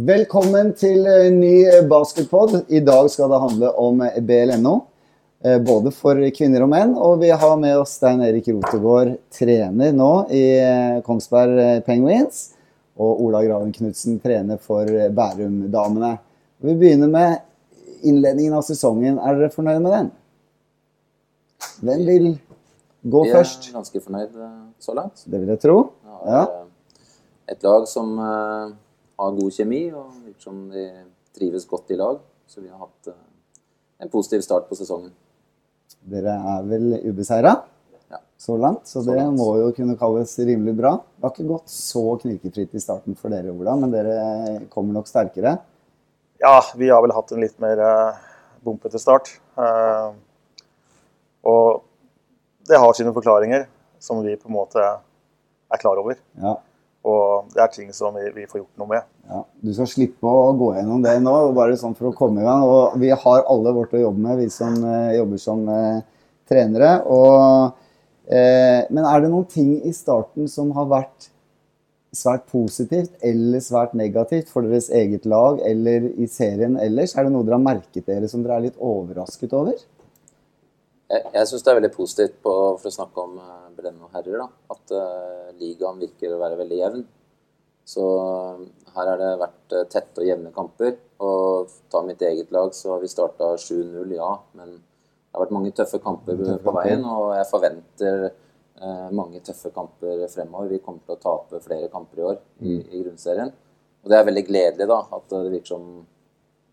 Velkommen 0.00 0.70
til 0.78 1.02
en 1.10 1.34
ny 1.42 1.64
basketpod. 1.90 2.52
I 2.72 2.78
dag 2.86 3.08
skal 3.12 3.28
det 3.32 3.40
handle 3.42 3.70
om 3.76 3.98
BLNO. 4.26 4.74
eh, 5.44 5.58
Både 5.60 5.90
for 5.92 6.14
kvinner 6.36 6.62
og 6.62 6.68
menn. 6.70 6.94
Og 6.96 7.18
vi 7.20 7.28
har 7.30 7.56
med 7.58 7.76
oss 7.76 7.96
Stein 7.98 8.20
Erik 8.22 8.46
Rotegård, 8.48 9.16
trener 9.34 9.92
nå 9.92 10.10
i 10.30 10.42
eh, 10.60 11.00
Kongsberg 11.04 11.58
eh, 11.58 11.80
Penguins. 11.84 12.52
Og 12.96 13.20
Ola 13.26 13.42
Graven 13.44 13.72
Knutsen, 13.72 14.18
trener 14.22 14.58
for 14.62 14.86
eh, 14.88 15.10
Bærum-damene. 15.10 16.14
Vi 16.62 16.74
begynner 16.80 17.08
med 17.10 17.38
innledningen 18.02 18.54
av 18.56 18.62
sesongen. 18.62 19.18
Er 19.18 19.36
dere 19.40 19.50
fornøyd 19.52 19.80
med 19.84 19.92
den? 19.96 20.10
Hvem 21.82 22.06
vil 22.06 22.28
gå 23.04 23.24
Vi 23.24 23.30
er 23.32 23.40
først? 23.40 23.72
ganske 23.74 24.00
fornøyd 24.06 24.38
eh, 24.38 24.60
så 24.80 24.94
langt. 24.96 25.24
Det 25.26 25.40
vil 25.42 25.48
jeg 25.56 25.60
tro. 25.66 25.80
Ja. 26.26 26.46
eh, 26.46 26.94
et 27.50 27.66
lag 27.66 27.88
som 27.90 28.14
eh, 28.22 28.70
har 29.20 29.34
god 29.36 29.52
kjemi, 29.52 29.82
og 29.92 30.14
virker 30.24 30.46
som 30.48 30.60
de 30.72 30.84
trives 31.36 31.66
godt 31.68 31.92
i 31.94 31.98
lag. 32.00 32.20
Så 32.50 32.62
vi 32.64 32.68
har 32.72 32.80
hatt 32.82 33.10
eh, 33.12 33.18
en 34.02 34.10
positiv 34.12 34.42
start 34.46 34.68
på 34.70 34.78
sesongen. 34.78 35.12
Dere 36.10 36.32
er 36.56 36.62
vel 36.70 36.94
ubeseira 37.10 37.52
Ja. 38.10 38.18
så 38.40 38.56
langt, 38.58 38.86
så 38.88 39.02
Så 39.04 39.10
det 39.12 39.18
langt. 39.20 39.36
må 39.38 39.50
jo 39.60 39.72
kunne 39.76 39.96
kalles 40.00 40.32
rimelig 40.38 40.76
bra. 40.78 40.94
Det 40.96 41.22
har 41.26 41.30
ikke 41.34 41.48
gått 41.50 41.68
så 41.70 42.16
knirkefritt 42.22 42.74
i 42.74 42.80
starten 42.82 43.14
for 43.18 43.28
dere, 43.30 43.52
Ola, 43.52 43.76
men 43.76 43.90
dere 43.92 44.66
kommer 44.72 44.92
nok 44.96 45.06
sterkere. 45.06 45.58
Ja, 46.40 46.60
vi 46.74 46.88
har 46.88 47.02
vel 47.04 47.12
hatt 47.12 47.30
en 47.32 47.40
litt 47.44 47.58
mer 47.60 47.78
eh, 47.78 48.16
bumpete 48.64 48.98
start. 48.98 49.28
Eh, 49.58 50.12
og 51.44 51.82
det 52.68 52.78
har 52.80 52.92
sine 52.96 53.12
forklaringer 53.12 53.66
som 54.00 54.22
vi 54.24 54.34
på 54.36 54.48
en 54.48 54.56
måte 54.56 54.80
er 54.80 55.78
klar 55.78 56.00
over. 56.00 56.16
Ja, 56.40 56.56
Og 57.08 57.48
det 57.54 57.62
er 57.64 57.70
ting 57.72 57.92
som 57.96 58.16
vi, 58.18 58.26
vi 58.34 58.46
får 58.48 58.60
gjort 58.60 58.80
noe 58.82 58.90
med. 58.90 59.04
ja. 59.30 59.42
Du 59.64 59.72
skal 59.72 59.88
slippe 59.88 60.28
å 60.28 60.52
gå 60.58 60.74
gjennom 60.76 61.00
det 61.04 61.14
nå, 61.24 61.34
bare 61.56 61.78
sånn 61.80 61.96
for 61.96 62.10
å 62.10 62.16
komme 62.16 62.42
i 62.42 62.46
gang. 62.46 62.64
Og 62.68 62.98
vi 63.00 63.12
har 63.12 63.44
alle 63.48 63.72
vårt 63.76 63.94
å 63.96 64.02
jobbe 64.02 64.24
med, 64.26 64.40
vi 64.42 64.48
som 64.52 64.76
eh, 64.84 65.16
jobber 65.16 65.40
som 65.40 65.64
eh, 65.72 66.02
trenere. 66.50 66.92
Og, 67.08 67.78
eh, 68.28 68.84
men 68.92 69.06
er 69.06 69.24
det 69.24 69.32
noen 69.32 69.48
ting 69.48 69.78
i 69.88 69.94
starten 69.96 70.50
som 70.52 70.74
har 70.76 70.90
vært 70.92 71.30
svært 72.16 72.48
positivt 72.50 73.14
eller 73.24 73.62
svært 73.62 73.94
negativt 73.94 74.50
for 74.50 74.66
deres 74.66 74.88
eget 74.90 75.28
lag 75.30 75.60
eller 75.64 76.10
i 76.20 76.28
serien 76.28 76.76
ellers? 76.82 77.14
Er 77.14 77.24
det 77.24 77.32
noe 77.32 77.46
dere 77.46 77.56
har 77.56 77.64
merket 77.64 78.10
dere 78.10 78.28
som 78.28 78.44
dere 78.44 78.58
er 78.58 78.68
litt 78.68 78.80
overrasket 78.82 79.56
over? 79.56 79.78
Jeg, 81.10 81.26
jeg 81.32 81.48
syns 81.48 81.64
det 81.64 81.72
er 81.72 81.80
veldig 81.80 81.94
positivt 81.94 82.36
på, 82.44 82.56
for 82.82 82.90
å 82.90 82.96
snakke 82.98 83.24
om 83.24 83.38
Brenno 83.80 84.10
herrer, 84.14 84.42
da, 84.42 84.46
at 84.76 84.92
uh, 84.94 85.48
ligaen 85.60 85.98
virker 86.02 86.36
å 86.36 86.42
være 86.42 86.60
veldig 86.60 86.78
jevn. 86.80 87.08
Så 87.90 88.04
eh, 88.22 88.66
her 88.94 89.08
har 89.08 89.18
det 89.18 89.30
vært 89.40 89.74
eh, 89.74 89.86
tette 89.90 90.22
og 90.22 90.28
jevne 90.28 90.52
kamper. 90.54 90.92
Og 91.26 91.72
ta 91.90 92.02
mitt 92.06 92.22
eget 92.22 92.52
lag, 92.54 92.70
så 92.76 92.94
har 92.94 93.00
vi 93.02 93.10
starta 93.10 93.54
7-0, 93.58 94.12
ja. 94.14 94.28
Men 94.58 94.76
det 94.76 95.34
har 95.34 95.44
vært 95.44 95.56
mange 95.56 95.72
tøffe 95.74 95.98
kamper 96.04 96.38
på 96.62 96.74
veien, 96.76 97.02
og 97.06 97.32
jeg 97.36 97.48
forventer 97.50 98.22
uh, 98.28 99.08
mange 99.14 99.42
tøffe 99.46 99.72
kamper 99.74 100.24
fremover. 100.32 100.70
Vi 100.72 100.80
kommer 100.84 101.02
til 101.06 101.16
å 101.16 101.22
tape 101.22 101.60
flere 101.64 101.90
kamper 101.92 102.22
i 102.22 102.24
år 102.30 102.38
i, 102.62 102.78
i 102.78 103.02
grunnserien. 103.02 103.52
Og 104.00 104.10
det 104.10 104.16
er 104.16 104.26
veldig 104.30 104.46
gledelig, 104.48 104.88
da, 104.90 105.02
at 105.18 105.26
det 105.34 105.42
virker 105.52 105.74
som 105.74 105.90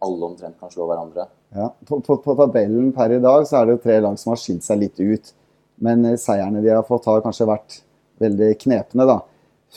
alle 0.05 0.29
omtrent 0.29 0.57
kan 0.61 0.71
slå 0.73 0.87
hverandre. 0.89 1.27
Ja, 1.55 1.71
på, 1.87 1.99
på, 2.05 2.17
på 2.23 2.35
tabellen 2.37 2.91
per 2.95 3.13
i 3.13 3.19
dag 3.23 3.45
så 3.49 3.59
er 3.59 3.67
det 3.67 3.77
jo 3.77 3.83
tre 3.83 3.99
lag 4.03 4.17
som 4.19 4.33
har 4.33 4.41
skilt 4.41 4.65
seg 4.65 4.81
litt 4.81 5.01
ut. 5.01 5.33
Men 5.83 6.05
eh, 6.05 6.19
seierne 6.21 6.63
de 6.63 6.71
har 6.73 6.85
fått, 6.87 7.09
har 7.09 7.25
kanskje 7.25 7.49
vært 7.49 7.81
veldig 8.21 8.53
knepne, 8.63 9.07
da. 9.09 9.19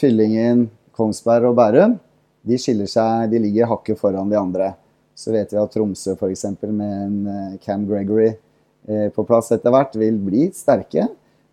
Fyllingen, 0.00 0.68
Kongsberg 0.96 1.50
og 1.50 1.58
Bærum 1.58 1.98
de 2.46 2.58
skiller 2.60 2.88
seg, 2.88 3.30
de 3.32 3.40
ligger 3.42 3.68
hakket 3.70 4.00
foran 4.00 4.30
de 4.30 4.38
andre. 4.38 4.72
Så 5.16 5.32
vet 5.34 5.50
vi 5.52 5.58
at 5.60 5.72
Tromsø 5.74 6.14
f.eks. 6.16 6.46
med 6.62 6.92
en 6.92 7.16
eh, 7.28 7.56
Cam 7.64 7.84
Gregory 7.88 8.30
eh, 8.30 9.08
på 9.12 9.24
plass 9.28 9.52
etter 9.52 9.72
hvert 9.74 9.96
vil 10.00 10.16
bli 10.24 10.48
sterke, 10.56 11.08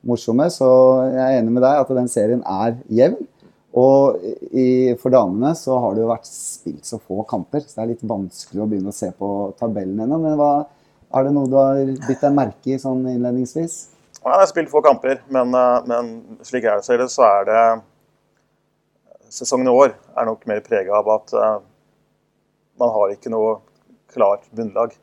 morsomme. 0.07 0.47
Så 0.53 0.67
jeg 1.11 1.23
er 1.25 1.41
enig 1.41 1.57
med 1.57 1.66
deg 1.66 1.81
at 1.81 1.91
den 1.97 2.07
serien 2.11 2.45
er 2.47 2.77
jevn. 2.88 3.19
Og 3.77 4.23
i, 4.57 4.95
for 4.97 5.13
damene 5.13 5.51
så 5.59 5.75
har 5.83 5.94
det 5.94 6.01
jo 6.01 6.09
vært 6.09 6.29
spilt 6.29 6.88
så 6.88 6.97
få 6.97 7.21
kamper, 7.29 7.61
så 7.61 7.75
det 7.75 7.83
er 7.83 7.91
litt 7.91 8.07
vanskelig 8.09 8.63
å 8.63 8.69
begynne 8.69 8.94
å 8.94 8.95
se 8.95 9.11
på 9.13 9.29
tabellen 9.59 10.00
ennå. 10.05 10.17
Men 10.23 10.39
hva, 10.39 10.53
er 11.13 11.27
det 11.27 11.33
noe 11.35 11.51
du 11.51 11.59
har 11.59 11.83
bitt 12.07 12.23
deg 12.23 12.33
merke 12.33 12.73
i 12.73 12.79
sånn 12.81 13.03
innledningsvis? 13.11 13.75
Jeg 14.31 14.39
har 14.41 14.49
spilt 14.49 14.69
få 14.71 14.81
kamper, 14.85 15.21
men, 15.33 15.53
eh, 15.55 15.81
men 15.88 16.11
slik 16.45 16.63
jeg 16.67 16.83
ser 16.85 16.97
det, 17.03 17.09
så 17.13 17.23
er 17.27 17.47
det 17.49 17.61
Sesongen 19.29 19.67
i 19.67 19.73
år 19.75 19.91
er 20.15 20.25
nok 20.29 20.45
mer 20.47 20.61
prega 20.63 20.95
av 21.01 21.09
at 21.11 21.33
eh, 21.35 21.57
man 22.79 22.93
har 22.95 23.11
ikke 23.11 23.31
noe 23.33 23.57
klart 24.13 24.45
bunnlag 24.55 24.93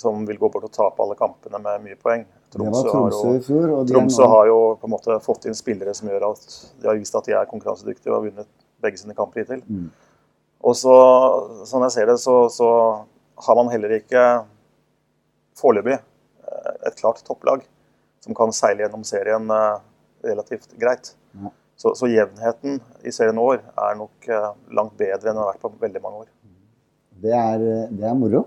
som 0.00 0.22
vil 0.28 0.38
gå 0.40 0.48
bort 0.52 0.64
og 0.64 0.72
tape 0.72 1.02
alle 1.04 1.16
kampene 1.18 1.60
med 1.60 1.82
mye 1.84 1.98
poeng. 2.00 2.24
Tromsø, 2.52 2.86
Tromsø, 2.88 2.94
har 2.96 3.10
jo- 3.34 3.42
fjor. 3.44 3.66
Tromsø 3.90 4.22
nå- 4.22 4.30
har 4.32 4.46
jo 4.48 4.58
på 4.80 4.88
en 4.88 4.94
måte 4.94 5.18
fått 5.24 5.44
inn 5.50 5.54
spillere 5.58 5.94
som 5.94 6.08
gjør 6.08 6.30
at 6.30 6.46
de 6.80 6.88
har 6.88 6.96
vist 6.96 7.14
at 7.18 7.24
de 7.28 7.32
er 7.36 7.48
konkurransedyktige 7.50 8.12
og 8.12 8.18
har 8.22 8.30
vunnet 8.30 8.48
begge 8.80 8.98
sine 9.02 9.14
kamper 9.18 9.42
hittil. 9.44 9.62
Mm. 9.68 9.90
Og 10.64 10.74
så, 10.74 10.96
sånn 11.68 11.84
jeg 11.88 11.92
ser 11.92 12.06
det, 12.06 12.18
så, 12.22 12.36
så 12.48 12.70
har 13.46 13.56
man 13.58 13.68
heller 13.72 13.92
ikke 13.98 14.24
foreløpig 15.60 15.98
eh, 15.98 16.72
et 16.86 16.96
klart 16.96 17.20
topplag 17.26 17.66
som 18.26 18.34
kan 18.34 18.52
seile 18.54 18.82
gjennom 18.84 19.04
serien 19.06 19.46
eh, 19.54 19.78
relativt 20.26 20.74
greit. 20.80 21.14
Ja. 21.38 21.52
Så, 21.76 21.92
så 21.94 22.08
jevnheten 22.08 22.80
i 23.06 23.12
serien 23.14 23.38
år 23.38 23.60
er 23.62 23.98
nok 23.98 24.28
eh, 24.32 24.48
langt 24.74 24.96
bedre 24.98 25.30
enn 25.30 25.36
den 25.36 25.42
har 25.42 25.52
vært 25.52 25.62
på 25.62 25.72
veldig 25.82 26.02
mange 26.02 26.24
år. 26.24 26.30
Det 27.22 27.32
er, 27.32 27.66
det 27.94 28.06
er 28.10 28.16
moro. 28.18 28.44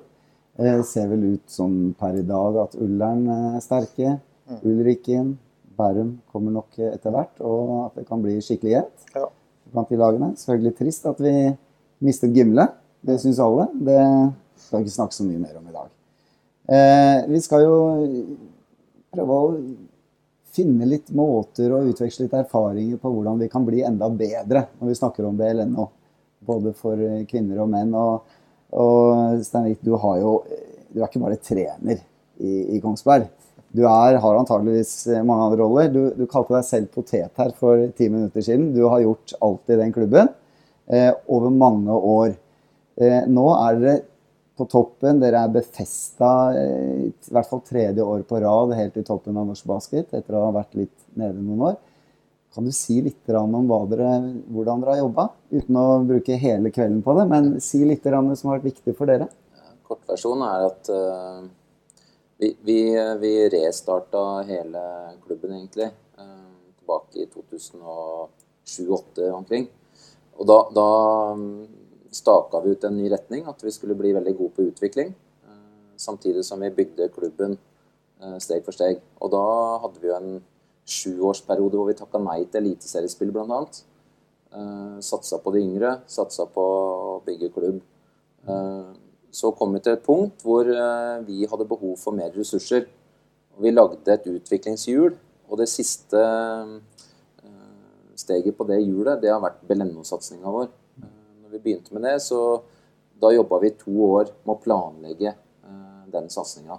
Eh, 0.59 0.81
ser 0.85 1.07
vel 1.11 1.23
ut 1.35 1.45
som 1.51 1.77
per 1.99 2.17
i 2.19 2.25
dag 2.27 2.57
at 2.65 2.75
Ullern 2.81 3.23
er 3.31 3.61
sterke. 3.63 4.17
Mm. 4.49 4.59
Ulriken, 4.65 5.29
Bærum 5.79 6.17
kommer 6.33 6.51
nok 6.51 6.75
etter 6.89 7.13
hvert, 7.15 7.37
og 7.39 7.69
at 7.85 8.01
det 8.01 8.07
kan 8.09 8.19
bli 8.23 8.35
skikkelig 8.43 8.73
jevnt 8.73 9.13
Ja. 9.15 9.29
blant 9.71 9.93
de 9.93 9.99
lagene. 10.01 10.33
Selvfølgelig 10.35 10.75
trist 10.75 11.05
at 11.07 11.21
vi 11.23 11.33
mistet 12.03 12.35
Gimle. 12.35 12.65
Det 13.05 13.15
syns 13.21 13.39
alle. 13.39 13.69
Det 13.79 14.01
skal 14.59 14.81
vi 14.81 14.89
ikke 14.89 14.97
snakke 14.97 15.15
så 15.15 15.23
mye 15.23 15.39
mer 15.39 15.55
om 15.61 15.69
i 15.69 15.75
dag. 15.77 15.93
Eh, 16.69 17.29
vi 17.31 17.39
skal 17.45 17.63
jo 17.63 17.77
prøve 19.13 19.37
å 19.37 19.53
finne 20.53 20.87
litt 20.89 21.11
måter 21.15 21.71
og 21.75 21.91
utveksle 21.91 22.25
litt 22.25 22.35
erfaringer 22.39 22.99
på 23.01 23.11
hvordan 23.13 23.39
vi 23.41 23.49
kan 23.51 23.65
bli 23.67 23.83
enda 23.85 24.09
bedre 24.09 24.65
når 24.79 24.91
vi 24.91 24.99
snakker 24.99 25.27
om 25.27 25.37
BLNO. 25.39 25.89
Både 26.49 26.73
for 26.77 26.99
eh, 27.03 27.25
kvinner 27.29 27.61
og 27.63 27.69
menn. 27.71 27.91
Og, 27.97 28.37
og 28.79 29.43
Steinvik, 29.45 29.81
du 29.83 29.93
jo 29.93 30.39
Du 30.89 31.03
er 31.03 31.05
ikke 31.05 31.21
bare 31.21 31.37
trener 31.37 31.99
i, 32.39 32.77
i 32.77 32.79
Kongsberg. 32.81 33.27
Du 33.69 33.83
er, 33.85 34.17
har 34.17 34.37
antageligvis 34.39 34.93
eh, 35.07 35.23
mange 35.23 35.45
andre 35.45 35.61
roller. 35.61 35.89
Du, 35.93 36.01
du 36.17 36.25
kalte 36.29 36.55
deg 36.55 36.65
selv 36.65 36.89
potet 36.95 37.29
her 37.37 37.51
for 37.57 37.85
ti 37.97 38.09
minutter 38.09 38.41
siden. 38.41 38.71
Du 38.73 38.87
har 38.89 39.03
gjort 39.03 39.35
alt 39.45 39.69
i 39.69 39.77
den 39.77 39.93
klubben 39.93 40.31
eh, 40.89 41.11
over 41.29 41.53
mange 41.53 41.93
år. 41.93 42.33
Eh, 42.97 43.21
nå 43.29 43.45
er 43.59 43.77
dere 43.77 43.99
på 44.59 44.67
toppen. 44.69 45.21
Dere 45.21 45.37
er 45.45 45.51
befesta 45.53 46.29
eh, 46.57 47.05
i 47.09 47.33
hvert 47.33 47.49
fall 47.49 47.61
tredje 47.65 48.01
år 48.03 48.21
på 48.27 48.35
rad 48.43 48.69
helt 48.77 48.97
i 48.99 49.05
toppen 49.07 49.37
av 49.39 49.45
norsk 49.49 49.65
basket 49.69 50.07
etter 50.17 50.33
å 50.35 50.45
ha 50.49 50.57
vært 50.59 50.73
litt 50.79 50.97
nede 51.19 51.39
noen 51.39 51.61
år. 51.71 51.75
Kan 52.55 52.65
du 52.65 52.71
si 52.73 52.95
litt 53.05 53.29
om 53.37 53.53
dere, 53.91 54.09
hvordan 54.49 54.81
dere 54.81 54.93
har 54.95 55.03
jobba? 55.03 55.23
Uten 55.53 55.75
å 55.77 56.01
bruke 56.09 56.41
hele 56.41 56.71
kvelden 56.73 57.03
på 57.05 57.11
det, 57.19 57.25
men 57.29 57.43
si 57.61 57.79
litt 57.85 58.05
om 58.09 58.29
det 58.31 58.37
som 58.39 58.49
har 58.49 58.57
vært 58.57 58.71
viktig 58.71 58.93
for 58.97 59.05
dere. 59.09 59.27
Kortversjonen 59.85 60.43
er 60.47 60.59
at 60.65 60.89
uh, 60.89 61.45
vi, 62.41 62.49
vi, 62.65 62.79
vi 63.21 63.33
restarta 63.53 64.41
hele 64.49 64.81
klubben, 65.27 65.53
egentlig. 65.59 65.89
uh, 66.17 66.49
tilbake 66.81 67.21
i 67.21 67.29
2007-2008 67.29 69.29
omkring. 69.37 69.69
Og 70.39 70.43
da, 70.49 70.57
da 70.73 70.89
staka 72.11 72.61
vi 72.63 72.75
ut 72.75 72.83
en 72.83 72.97
ny 72.97 73.09
retning, 73.11 73.45
at 73.47 73.63
vi 73.63 73.71
skulle 73.71 73.97
bli 73.97 74.13
veldig 74.17 74.35
gode 74.37 74.55
på 74.55 74.67
utvikling. 74.71 75.15
eh, 75.47 75.95
samtidig 75.97 76.45
som 76.45 76.59
vi 76.59 76.69
bygde 76.69 77.09
klubben 77.09 77.57
eh, 78.21 78.37
steg 78.37 78.65
for 78.65 78.71
steg. 78.71 79.01
Og 79.21 79.31
da 79.31 79.45
hadde 79.83 80.01
vi 80.01 80.07
jo 80.07 80.15
en 80.15 80.41
sjuårsperiode 80.89 81.77
hvor 81.77 81.87
vi 81.87 81.93
takka 81.99 82.17
nei 82.17 82.45
til 82.45 82.65
eliteseriespill, 82.65 83.31
bl.a. 83.31 83.61
Uh, 84.49 84.97
satsa 85.05 85.37
på 85.37 85.51
de 85.53 85.59
yngre, 85.61 85.91
satsa 86.09 86.47
på 86.49 86.63
å 86.63 87.19
bygge 87.25 87.51
klubb. 87.53 87.83
Eh, 88.47 88.91
så 89.31 89.51
kom 89.51 89.75
vi 89.75 89.81
til 89.83 89.93
et 89.93 90.05
punkt 90.05 90.43
hvor 90.45 90.67
eh, 90.69 91.17
vi 91.27 91.45
hadde 91.49 91.67
behov 91.69 91.97
for 92.01 92.15
mer 92.17 92.31
ressurser. 92.35 92.87
Vi 93.59 93.73
lagde 93.73 94.13
et 94.13 94.27
utviklingshjul, 94.29 95.17
og 95.49 95.59
det 95.59 95.67
siste 95.69 96.19
eh, 96.19 97.49
steget 98.15 98.57
på 98.57 98.67
det 98.69 98.79
hjulet, 98.81 99.19
det 99.21 99.33
har 99.33 99.43
vært 99.43 99.61
Belenno-satsinga 99.69 100.53
vår. 100.55 100.69
Når 101.49 101.55
vi 101.57 101.63
begynte 101.65 101.93
med 101.97 102.05
det, 102.05 102.19
så 102.21 102.61
da 103.19 103.31
jobba 103.33 103.57
vi 103.63 103.71
to 103.73 103.91
år 104.05 104.29
med 104.45 104.53
å 104.53 104.59
planlegge 104.61 105.31
eh, 105.33 106.03
den 106.13 106.29
satsinga. 106.29 106.77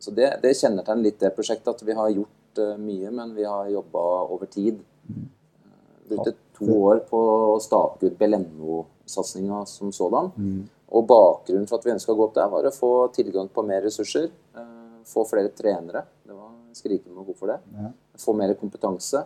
Så 0.00 0.10
det, 0.16 0.28
det 0.42 0.52
kjennetegner 0.56 1.02
litt 1.08 1.18
det 1.20 1.32
prosjektet, 1.36 1.72
at 1.74 1.82
vi 1.84 1.96
har 1.96 2.12
gjort 2.12 2.60
eh, 2.60 2.76
mye, 2.80 3.10
men 3.12 3.32
vi 3.36 3.44
har 3.48 3.68
jobba 3.72 4.04
over 4.32 4.48
tid. 4.52 4.78
Eh, 5.10 5.88
brukte 6.12 6.34
to 6.56 6.68
år 6.76 7.02
på 7.08 7.18
å 7.54 7.58
stake 7.60 8.06
ut 8.10 8.18
Belenno-satsinga 8.20 9.62
som 9.68 9.92
sådan. 9.92 10.30
Og 10.90 11.04
bakgrunnen 11.06 11.68
for 11.70 11.78
at 11.80 11.86
vi 11.86 11.92
ønska 11.96 12.12
å 12.12 12.18
gå 12.18 12.28
opp 12.28 12.36
der, 12.38 12.48
var 12.52 12.66
å 12.68 12.72
få 12.74 12.92
tilgang 13.16 13.48
på 13.52 13.64
mer 13.66 13.82
ressurser. 13.86 14.30
eh, 14.56 14.76
Få 15.10 15.24
flere 15.24 15.48
trenere. 15.56 16.04
Det 16.28 16.34
var 16.36 16.52
skrikende 16.76 17.16
behov 17.16 17.34
for 17.40 17.48
det. 17.48 17.58
Ja. 17.74 17.90
Få 18.20 18.34
mer 18.36 18.52
kompetanse. 18.54 19.24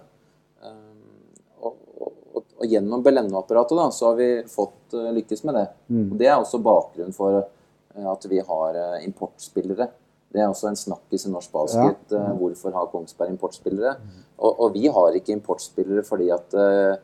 Og, 2.64 2.70
gjennom 2.72 3.02
Belenno-apparatet 3.04 3.76
da, 3.76 3.90
så 3.92 4.08
har 4.10 4.16
vi 4.16 4.28
fått 4.48 4.94
eh, 4.96 5.10
lykkes 5.18 5.44
med 5.44 5.54
det. 5.60 5.66
Og 6.10 6.16
Det 6.18 6.26
er 6.30 6.38
også 6.38 6.62
bakgrunnen 6.64 7.12
for 7.16 7.36
eh, 7.42 8.06
at 8.10 8.24
vi 8.30 8.40
har 8.40 8.74
eh, 8.80 9.04
importspillere. 9.04 9.88
Det 10.34 10.40
er 10.42 10.48
også 10.50 10.66
en 10.72 10.76
snakkis 10.80 11.26
i 11.28 11.30
norsk 11.30 11.52
basket. 11.52 12.08
eh, 12.16 12.32
Hvorfor 12.40 12.72
har 12.74 12.88
Kongsberg 12.90 13.30
importspillere? 13.36 13.92
Og, 14.38 14.56
og 14.64 14.72
vi 14.74 14.88
har 14.88 15.14
ikke 15.14 15.36
importspillere 15.36 16.02
fordi 16.08 16.30
at 16.34 16.54
eh, 16.58 16.96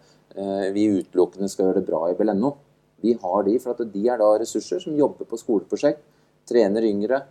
vi 0.74 0.88
utelukkende 0.98 1.48
skal 1.50 1.68
gjøre 1.68 1.80
det 1.80 1.86
bra 1.90 2.08
i 2.10 2.16
Belenno. 2.18 2.54
Vi 3.02 3.14
har 3.22 3.42
de 3.46 3.58
for 3.58 3.70
at 3.72 3.92
de 3.92 4.02
er 4.08 4.18
da 4.20 4.38
ressurser 4.38 4.78
som 4.82 4.96
jobber 4.96 5.24
på 5.26 5.38
skoleprosjekt, 5.40 6.02
trener 6.46 6.82
yngre. 6.86 7.22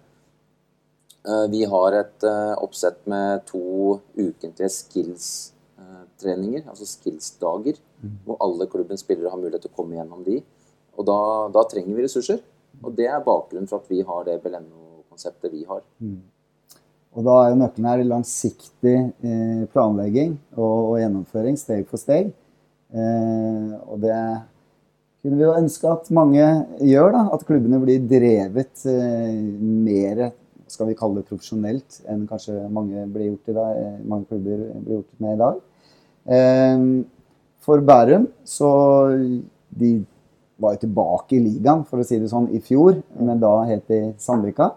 Uh, 1.27 1.45
Vi 1.51 1.65
har 1.67 1.91
et 1.93 2.23
uh, 2.23 2.55
oppsett 2.63 3.05
med 3.11 3.45
to 3.45 3.99
ukentlige 4.17 4.69
skills-treninger, 4.71 6.63
altså 6.67 6.87
skills-dager, 6.87 7.77
hvor 8.25 8.39
alle 8.45 8.67
klubbens 8.71 9.03
spillere 9.05 9.31
har 9.31 9.39
mulighet 9.39 9.65
til 9.65 9.71
å 9.73 9.77
komme 9.77 9.97
gjennom 9.97 10.23
de. 10.25 10.39
Og 10.99 11.07
da, 11.07 11.19
da 11.53 11.63
trenger 11.69 11.95
vi 11.95 12.05
ressurser. 12.05 12.41
Og 12.83 12.93
det 12.95 13.07
er 13.09 13.23
bakgrunnen 13.25 13.69
for 13.69 13.81
at 13.81 13.89
vi 13.91 14.03
har 14.05 14.27
det 14.27 14.37
Bellenno-konseptet 14.43 15.51
vi 15.51 15.63
har. 15.67 15.81
Og 17.17 17.25
da 17.25 17.35
er 17.41 17.49
jo 17.51 17.59
nøkkelen 17.63 17.89
her 17.89 18.05
langsiktig 18.05 18.95
eh, 19.25 19.63
planlegging 19.73 20.37
og, 20.55 20.93
og 20.93 20.99
gjennomføring, 21.01 21.57
steg 21.59 21.87
for 21.89 22.01
steg. 22.01 22.29
Eh, 22.93 23.71
og 23.89 23.97
det 24.03 24.19
kunne 25.19 25.39
vi 25.39 25.43
jo 25.47 25.55
ønske 25.57 25.89
at 25.91 26.11
mange 26.15 26.45
gjør, 26.85 27.09
da. 27.15 27.23
At 27.35 27.47
klubbene 27.47 27.81
blir 27.81 28.05
drevet 28.07 28.85
eh, 28.87 29.39
mer 29.59 30.29
skal 30.69 30.89
vi 30.89 30.97
kalle 30.97 31.19
det 31.19 31.29
profesjonelt 31.29 32.03
enn 32.09 32.27
kanskje 32.29 32.67
mange 32.73 33.03
blir 33.09 33.31
gjort 33.31 33.49
i 33.49 33.55
dag, 33.57 33.79
eh, 33.79 33.95
mange 34.05 34.29
klubber 34.29 34.61
blir 34.83 34.99
gjort 34.99 35.15
med 35.23 35.33
i 35.33 35.39
dag. 35.41 35.63
Eh, 36.37 36.83
for 37.65 37.83
Bærum 37.85 38.27
så 38.47 38.69
De 39.69 39.91
var 40.59 40.75
jo 40.75 40.83
tilbake 40.83 41.37
i 41.37 41.43
ligaen, 41.43 41.85
for 41.87 42.01
å 42.01 42.05
si 42.07 42.17
det 42.19 42.27
sånn, 42.31 42.49
i 42.51 42.59
fjor, 42.59 42.97
men 43.19 43.39
da 43.39 43.51
helt 43.69 43.91
i 43.95 43.99
Sandvika. 44.19 44.73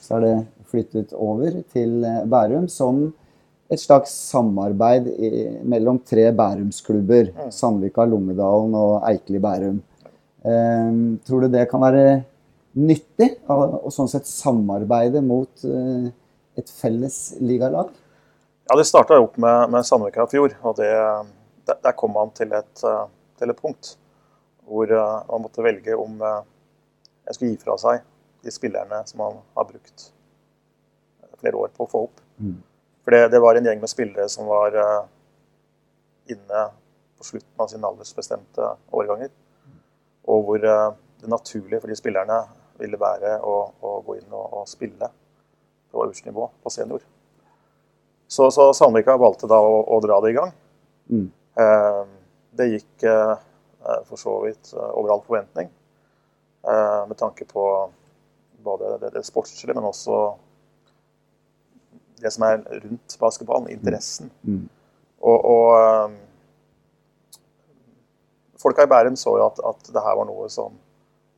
Så 0.00 0.16
er 0.16 0.24
det 0.24 0.34
flyttet 0.70 1.12
over 1.16 1.58
til 1.74 2.04
eh, 2.06 2.22
Bærum 2.28 2.68
som 2.72 3.08
et 3.68 3.80
slags 3.82 4.14
samarbeid 4.30 5.08
i, 5.12 5.30
mellom 5.68 5.98
tre 6.00 6.30
Bærumsklubber. 6.32 7.32
Sandvika, 7.52 8.06
Lommedalen 8.08 8.76
og 8.78 9.04
Eikeli 9.10 9.42
Bærum. 9.42 9.82
Um, 10.48 11.18
tror 11.26 11.44
du 11.44 11.52
det 11.52 11.66
kan 11.68 11.82
være 11.82 12.22
nyttig 12.78 13.32
å 13.50 13.90
sånn 13.92 14.08
sett 14.08 14.28
samarbeide 14.30 15.20
mot 15.24 15.66
uh, 15.66 16.06
et 16.56 16.70
felles 16.78 17.18
ligalag? 17.42 17.90
Ja, 18.68 18.76
Det 18.78 18.86
starta 18.88 19.18
opp 19.20 19.36
med, 19.40 19.74
med 19.74 19.84
Sandvika 19.88 20.24
i 20.24 20.32
fjor. 20.32 20.54
og 20.62 20.78
det, 20.78 20.92
der, 21.68 21.80
der 21.84 21.96
kom 21.96 22.14
man 22.16 22.32
til 22.36 22.52
et, 22.56 22.84
eh, 22.84 23.04
til 23.38 23.52
et 23.52 23.60
punkt 23.60 23.94
hvor 24.68 24.90
eh, 24.92 25.18
man 25.30 25.44
måtte 25.44 25.64
velge 25.64 25.96
om 25.96 26.22
eh, 26.22 26.40
en 27.28 27.36
skulle 27.36 27.52
gi 27.52 27.60
fra 27.62 27.76
seg 27.80 28.04
de 28.44 28.52
spillerne 28.54 29.02
som 29.08 29.20
man 29.22 29.40
har 29.56 29.66
brukt 29.68 30.10
flere 31.38 31.56
år 31.56 31.70
på 31.74 31.86
å 31.86 31.90
få 31.90 32.02
opp. 32.08 32.20
For 33.04 33.14
det, 33.14 33.28
det 33.32 33.40
var 33.40 33.58
en 33.58 33.68
gjeng 33.68 33.80
med 33.80 33.90
spillere 33.90 34.28
som 34.32 34.48
var 34.50 34.74
eh, 34.76 35.02
inne 36.34 36.64
på 37.18 37.24
slutten 37.24 37.62
av 37.62 37.70
sine 37.70 37.88
aldersbestemte 37.88 38.72
årganger. 38.94 39.30
Og 40.28 40.44
hvor 40.46 40.64
eh, 40.64 40.88
det 41.22 41.30
naturlige 41.32 41.80
for 41.80 41.90
de 41.90 41.98
spillerne 41.98 42.42
ville 42.78 43.00
være 43.00 43.38
å, 43.42 43.56
å 43.80 43.94
gå 44.06 44.18
inn 44.20 44.28
og, 44.30 44.60
og 44.60 44.68
spille 44.70 45.10
på 45.90 46.04
øverste 46.04 46.28
nivå, 46.28 46.50
på 46.62 46.70
senior. 46.70 47.02
Så, 48.28 48.50
så 48.52 48.68
Sandvika 48.76 49.16
valgte 49.16 49.48
da 49.48 49.56
å, 49.64 49.80
å 49.88 49.98
dra 50.04 50.20
det 50.20 50.34
i 50.34 50.36
gang. 50.36 50.52
Mm. 51.08 51.30
Eh, 51.58 52.02
det 52.58 52.70
gikk 52.72 53.06
eh, 53.10 53.36
for 54.08 54.20
så 54.20 54.34
vidt 54.46 54.72
eh, 54.74 54.90
over 54.90 55.14
all 55.14 55.24
forventning. 55.26 55.70
Eh, 56.68 57.02
med 57.08 57.16
tanke 57.18 57.44
på 57.44 57.64
både 58.62 58.98
det, 58.98 59.10
det 59.14 59.24
sportslige, 59.26 59.74
men 59.74 59.86
også 59.86 60.36
det 62.18 62.32
som 62.34 62.42
er 62.48 62.62
rundt 62.82 63.18
basketballen, 63.20 63.70
interessen. 63.70 64.30
Mm. 64.42 64.64
Og, 65.20 65.44
og 65.44 65.68
eh, 65.78 66.16
folka 68.58 68.86
i 68.86 68.90
Bærum 68.90 69.16
så 69.16 69.36
jo 69.38 69.46
at, 69.46 69.62
at 69.70 69.92
det 69.94 70.02
her 70.02 70.18
var 70.18 70.26
noe 70.28 70.48
som 70.50 70.74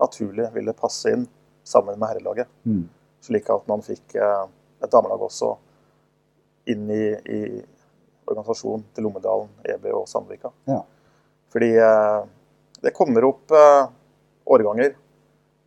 naturlig 0.00 0.48
ville 0.54 0.76
passe 0.76 1.12
inn 1.12 1.26
sammen 1.64 1.98
med 2.00 2.08
herrelaget. 2.08 2.48
Mm. 2.64 2.86
Slik 3.20 3.50
at 3.52 3.68
man 3.68 3.84
fikk 3.84 4.16
eh, 4.16 4.46
et 4.80 4.92
damelag 4.92 5.20
også 5.28 5.54
inn 6.72 6.88
i, 6.92 7.04
i 7.28 7.40
organisasjonen 8.30 8.86
til 8.94 9.06
Lommedalen, 9.06 9.50
EB 9.64 9.90
og 9.94 10.08
Sandvika. 10.08 10.52
Ja. 10.70 10.80
Fordi 11.52 11.70
eh, 11.76 12.20
det 12.80 12.94
kommer 12.94 13.26
opp 13.26 13.50
eh, 13.50 13.88
årganger 14.46 14.94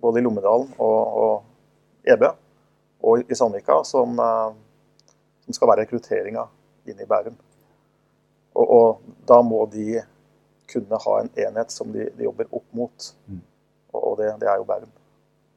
både 0.04 0.20
i 0.20 0.24
Lommedalen 0.24 0.72
og, 0.78 1.18
og 1.24 2.08
EB 2.08 2.28
og 3.04 3.32
i 3.32 3.36
Sandvika 3.36 3.82
som, 3.88 4.16
eh, 4.20 4.50
som 5.46 5.58
skal 5.58 5.74
være 5.74 5.86
rekrutteringa 5.86 6.48
inn 6.88 7.00
i 7.00 7.08
Bærum. 7.08 7.36
Og, 8.54 8.66
og 8.66 9.16
da 9.28 9.42
må 9.44 9.64
de 9.72 10.02
kunne 10.72 11.00
ha 11.06 11.20
en 11.20 11.32
enhet 11.46 11.72
som 11.74 11.92
de, 11.92 12.08
de 12.16 12.28
jobber 12.28 12.48
opp 12.50 12.68
mot. 12.76 13.14
Og, 13.94 14.00
og 14.00 14.20
det, 14.22 14.34
det 14.42 14.50
er 14.50 14.60
jo 14.62 14.68
Bærum. 14.68 14.92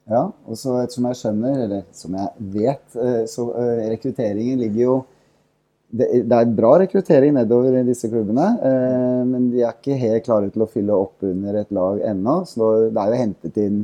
Ja, 0.06 0.22
og 0.46 0.58
så 0.58 0.78
som 0.90 1.06
jeg 1.08 1.18
skjønner, 1.18 1.56
eller 1.64 1.86
som 1.94 2.14
jeg 2.14 2.50
vet, 2.54 2.94
så 3.26 3.48
rekrutteringen 3.90 4.60
ligger 4.60 4.82
jo 4.84 4.92
det, 5.86 6.08
det 6.26 6.36
er 6.36 6.54
bra 6.56 6.72
rekruttering 6.82 7.36
nedover 7.36 7.76
i 7.78 7.84
disse 7.86 8.08
klubbene, 8.10 8.46
eh, 8.68 9.22
men 9.28 9.50
de 9.52 9.62
er 9.62 9.76
ikke 9.76 9.98
helt 10.00 10.26
klare 10.26 10.50
til 10.50 10.64
å 10.64 10.70
fylle 10.70 10.96
opp 10.96 11.22
under 11.26 11.60
et 11.60 11.70
lag 11.74 12.02
ennå. 12.10 12.40
Så 12.48 12.70
det 12.90 13.02
er 13.02 13.12
jo 13.12 13.22
hentet 13.22 13.60
inn 13.62 13.80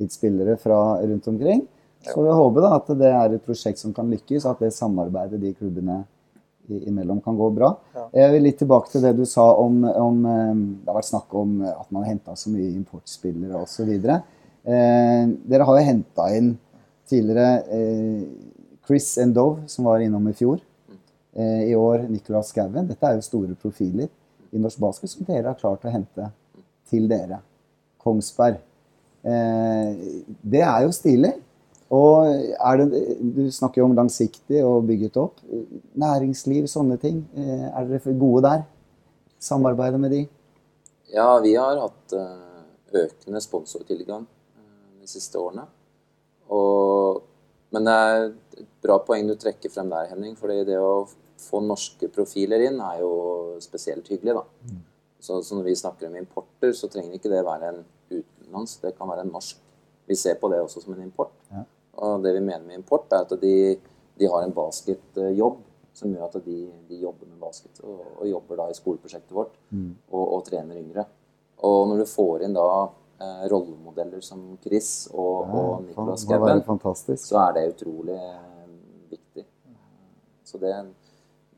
litt 0.00 0.14
spillere 0.14 0.56
fra 0.60 0.80
rundt 1.02 1.28
omkring. 1.30 1.62
Så 2.04 2.20
vi 2.20 2.32
håper 2.36 2.64
da 2.64 2.72
at 2.76 2.90
det 3.00 3.10
er 3.10 3.36
et 3.36 3.44
prosjekt 3.44 3.80
som 3.80 3.94
kan 3.96 4.10
lykkes, 4.12 4.44
at 4.48 4.60
det 4.60 4.74
samarbeidet 4.76 5.40
de 5.40 5.54
klubbene 5.56 6.02
imellom 6.68 7.20
kan 7.24 7.36
gå 7.36 7.48
bra. 7.52 7.70
Jeg 8.16 8.32
vil 8.32 8.46
litt 8.46 8.58
tilbake 8.60 8.90
til 8.92 9.04
det 9.04 9.12
du 9.18 9.24
sa 9.28 9.50
om, 9.60 9.82
om 9.84 10.22
eh, 10.24 10.52
Det 10.80 10.88
har 10.88 10.96
vært 10.96 11.10
snakk 11.10 11.34
om 11.36 11.58
at 11.68 11.88
man 11.90 12.04
har 12.04 12.14
henta 12.14 12.36
så 12.40 12.52
mye 12.52 12.72
importspillere 12.72 13.60
osv. 13.60 13.90
Eh, 14.64 15.22
dere 15.44 15.68
har 15.68 15.80
jo 15.80 15.88
henta 15.90 16.28
inn 16.36 16.54
tidligere 17.08 17.48
eh, 17.68 18.22
Chris 18.88 19.10
Endove, 19.20 19.68
som 19.68 19.88
var 19.88 20.04
innom 20.04 20.24
i 20.28 20.36
fjor. 20.36 20.62
Eh, 21.34 21.70
I 21.70 21.74
år 21.74 22.06
Nicolas 22.08 22.52
Skauen. 22.52 22.86
Dette 22.86 23.08
er 23.08 23.18
jo 23.18 23.24
store 23.26 23.56
profiler 23.58 24.06
i 24.54 24.60
norsk 24.62 24.78
basket 24.82 25.10
som 25.10 25.26
dere 25.26 25.50
har 25.50 25.58
klart 25.58 25.82
å 25.82 25.90
hente 25.90 26.28
til 26.90 27.08
dere. 27.10 27.40
Kongsberg. 28.02 28.60
Eh, 29.24 30.04
det 30.42 30.62
er 30.62 30.84
jo 30.86 30.92
stilig. 30.94 31.32
Og 31.94 32.30
er 32.30 32.78
det, 32.80 33.02
du 33.34 33.42
snakker 33.52 33.82
jo 33.82 33.88
om 33.88 33.96
langsiktig 33.98 34.62
og 34.66 34.86
bygget 34.86 35.18
opp. 35.20 35.42
Næringsliv, 35.98 36.68
sånne 36.70 36.98
ting. 37.02 37.24
Eh, 37.34 37.66
er 37.66 37.90
dere 37.90 38.14
gode 38.20 38.44
der? 38.46 38.64
Samarbeide 39.42 39.98
med 40.00 40.14
de? 40.14 40.22
Ja, 41.14 41.28
vi 41.42 41.56
har 41.58 41.82
hatt 41.82 42.14
økende 42.94 43.42
sponsortilgang 43.42 44.24
de 45.02 45.10
siste 45.10 45.38
årene. 45.38 45.66
Og, 46.54 47.20
men 47.74 47.86
det 47.86 47.98
er 48.06 48.24
et 48.62 48.70
bra 48.84 48.96
poeng 49.02 49.26
du 49.28 49.34
trekker 49.38 49.72
frem 49.72 49.90
der, 49.92 50.08
Henning. 50.12 50.38
fordi 50.38 50.62
det 50.68 50.78
å 50.80 51.04
få 51.44 51.60
norske 51.64 52.08
profiler 52.12 52.66
inn 52.66 52.80
er 52.82 53.02
jo 53.02 53.12
spesielt 53.62 54.08
hyggelig. 54.12 54.34
da. 54.40 54.78
Så, 55.24 55.38
så 55.42 55.56
når 55.56 55.68
vi 55.70 55.76
snakker 55.80 56.08
om 56.08 56.16
importer, 56.20 56.74
så 56.76 56.90
trenger 56.92 57.16
ikke 57.16 57.32
det 57.32 57.44
være 57.46 57.70
en 57.70 57.84
utenlandsk, 58.10 58.82
det 58.82 58.96
kan 58.98 59.08
være 59.08 59.24
en 59.24 59.32
norsk. 59.32 59.60
Vi 60.04 60.16
ser 60.20 60.36
på 60.40 60.50
det 60.52 60.60
også 60.60 60.82
som 60.84 60.96
en 60.96 61.04
import. 61.06 61.32
Ja. 61.52 61.62
Og 62.04 62.24
det 62.24 62.34
vi 62.34 62.42
mener 62.44 62.66
med 62.66 62.82
import, 62.82 63.06
er 63.12 63.24
at 63.24 63.32
de, 63.40 63.54
de 64.20 64.28
har 64.28 64.44
en 64.44 64.52
basketjobb 64.52 65.62
som 65.94 66.10
gjør 66.10 66.26
at 66.26 66.44
de, 66.44 66.58
de 66.88 66.98
jobber 66.98 67.28
med 67.30 67.38
basket, 67.40 67.78
og, 67.86 68.02
og 68.18 68.26
jobber 68.28 68.58
da 68.58 68.66
i 68.70 68.76
skoleprosjektet 68.76 69.34
vårt 69.36 69.54
og, 70.10 70.24
og 70.24 70.40
trener 70.48 70.80
yngre. 70.80 71.06
Og 71.64 71.88
når 71.88 72.02
du 72.02 72.06
får 72.10 72.44
inn 72.44 72.56
da 72.56 72.66
eh, 73.22 73.44
rollemodeller 73.52 74.24
som 74.24 74.42
Chris 74.64 75.06
og, 75.12 75.54
og 75.54 75.84
Nicolas 75.86 76.26
fantastisk. 76.66 77.22
så 77.30 77.38
er 77.46 77.54
det 77.56 77.64
utrolig 77.76 78.18
eh, 78.18 78.66
viktig. 79.14 79.46
Så 80.44 80.58
det, 80.58 80.74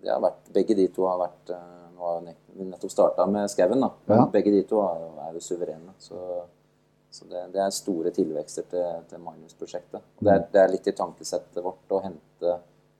vært 0.02 0.52
Begge 0.54 0.76
de 0.78 0.88
to 0.92 1.06
har 1.08 1.18
vært 1.20 1.54
eh, 1.54 1.72
Nå 1.96 2.04
har 2.04 2.20
vi 2.26 2.68
nettopp 2.68 2.92
starta 2.92 3.26
med 3.30 3.48
Skauen, 3.48 3.80
da. 3.80 3.90
Ja. 4.12 4.26
begge 4.32 4.52
de 4.52 4.62
to 4.68 4.82
er 4.84 5.00
jo, 5.00 5.10
er 5.24 5.32
jo 5.32 5.40
suverene. 5.40 5.94
Så, 5.98 6.18
så 7.10 7.24
det, 7.30 7.46
det 7.54 7.62
er 7.64 7.72
store 7.72 8.12
tilvekster 8.12 8.66
til, 8.68 9.04
til 9.08 9.22
Magnus-prosjektet. 9.24 10.04
Det 10.20 10.34
det 10.52 10.60
er 10.60 10.72
litt 10.72 10.88
i 10.90 10.94
tankesettet 10.96 11.64
vårt 11.64 11.94
å 11.96 12.02
hente 12.04 12.58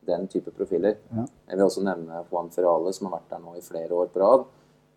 den 0.08 0.24
type 0.32 0.52
profiler. 0.56 0.96
Ja. 1.12 1.26
Jeg 1.50 1.58
vil 1.58 1.66
også 1.66 1.84
nevne 1.84 2.22
Juan 2.30 2.48
Ferrale, 2.54 2.92
som 2.96 3.10
har 3.10 3.18
vært 3.18 3.34
der 3.34 3.42
nå 3.44 3.52
i 3.58 3.64
flere 3.64 4.00
år 4.00 4.08
på 4.14 4.22
rad. 4.22 4.46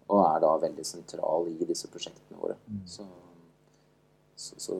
Og 0.09 0.23
er 0.23 0.39
da 0.45 0.55
veldig 0.63 0.85
sentral 0.87 1.51
i 1.51 1.67
disse 1.67 1.91
prosjektene 1.91 2.39
våre. 2.39 2.55
Så, 2.89 3.03
så, 4.35 4.55
så 4.63 4.79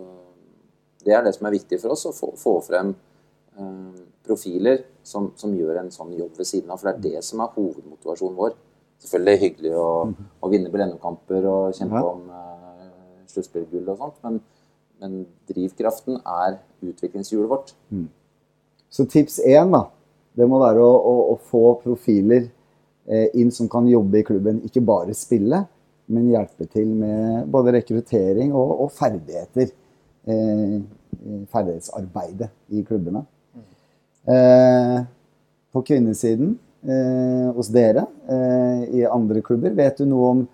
det 1.06 1.16
er 1.16 1.24
det 1.26 1.36
som 1.36 1.48
er 1.48 1.56
viktig 1.56 1.80
for 1.82 1.96
oss, 1.96 2.08
å 2.10 2.16
få, 2.16 2.34
få 2.40 2.56
frem 2.66 2.96
profiler 4.26 4.84
som, 5.04 5.32
som, 5.40 5.54
gjør 5.56 5.82
en 5.82 5.92
sånn 5.94 6.14
jobb 6.18 6.38
ved 6.38 6.48
siden 6.48 6.72
av. 6.72 6.82
For 6.82 6.90
det 6.90 6.96
er 6.96 7.20
det 7.20 7.26
som 7.28 7.42
er 7.44 7.54
hovedmotivasjonen 7.56 8.38
vår. 8.38 8.56
Selvfølgelig 9.00 9.42
hyggelig 9.44 9.74
å, 9.80 9.90
å 10.44 10.52
vinne 10.52 10.72
Belenno-kamper 10.74 11.48
og 11.50 11.78
kjempe 11.78 12.02
Ja. 12.02 12.10
om 12.12 12.26
uh, 12.30 12.88
sluttspillgull 13.30 13.88
og 13.94 14.02
sånt, 14.02 14.18
men, 14.26 14.40
men 15.00 15.20
drivkraften 15.50 16.20
er 16.20 16.60
utviklingshjulet 16.84 17.52
vårt. 17.52 17.74
Så 18.90 19.06
tips 19.06 19.40
én, 19.46 19.72
da, 19.72 19.86
det 20.36 20.48
må 20.50 20.60
være 20.62 20.84
å, 20.84 20.94
å, 20.98 21.16
å 21.34 21.36
få 21.52 21.64
profiler 21.84 22.48
eh, 23.06 23.28
inn 23.40 23.52
som 23.54 23.70
kan 23.72 23.88
jobbe 23.88 24.20
i 24.20 24.26
klubben. 24.26 24.64
Ikke 24.66 24.84
bare 24.86 25.16
spille, 25.18 25.62
men 26.10 26.32
hjelpe 26.34 26.66
til 26.74 26.90
med 26.98 27.46
både 27.54 27.76
rekruttering 27.78 28.56
og, 28.58 28.74
og 28.86 28.94
ferdigheter. 28.98 29.70
Eh, 30.30 30.80
ferdighetsarbeidet 31.50 32.50
i 32.76 32.84
klubbene. 32.88 33.24
Eh, 34.28 34.98
på 35.70 35.82
kvinnesiden 35.86 36.58
eh, 36.84 37.50
hos 37.56 37.70
dere 37.72 38.04
eh, 38.28 38.82
i 39.00 39.06
andre 39.08 39.42
klubber, 39.46 39.72
vet 39.78 40.02
du 40.02 40.10
noe 40.10 40.32
om 40.34 40.48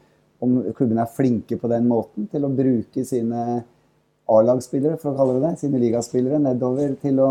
om 0.45 0.57
klubbene 0.75 1.03
er 1.03 1.13
flinke 1.15 1.57
på 1.59 1.69
den 1.71 1.87
måten 1.89 2.27
til 2.31 2.45
å 2.45 2.51
bruke 2.53 3.05
sine 3.07 3.43
A-lagsspillere, 4.25 4.97
for 5.01 5.13
å 5.13 5.19
kalle 5.19 5.37
det 5.37 5.43
det, 5.45 5.53
sine 5.61 5.81
ligaspillere, 5.81 6.41
nedover 6.41 6.95
til 7.01 7.21
å 7.21 7.29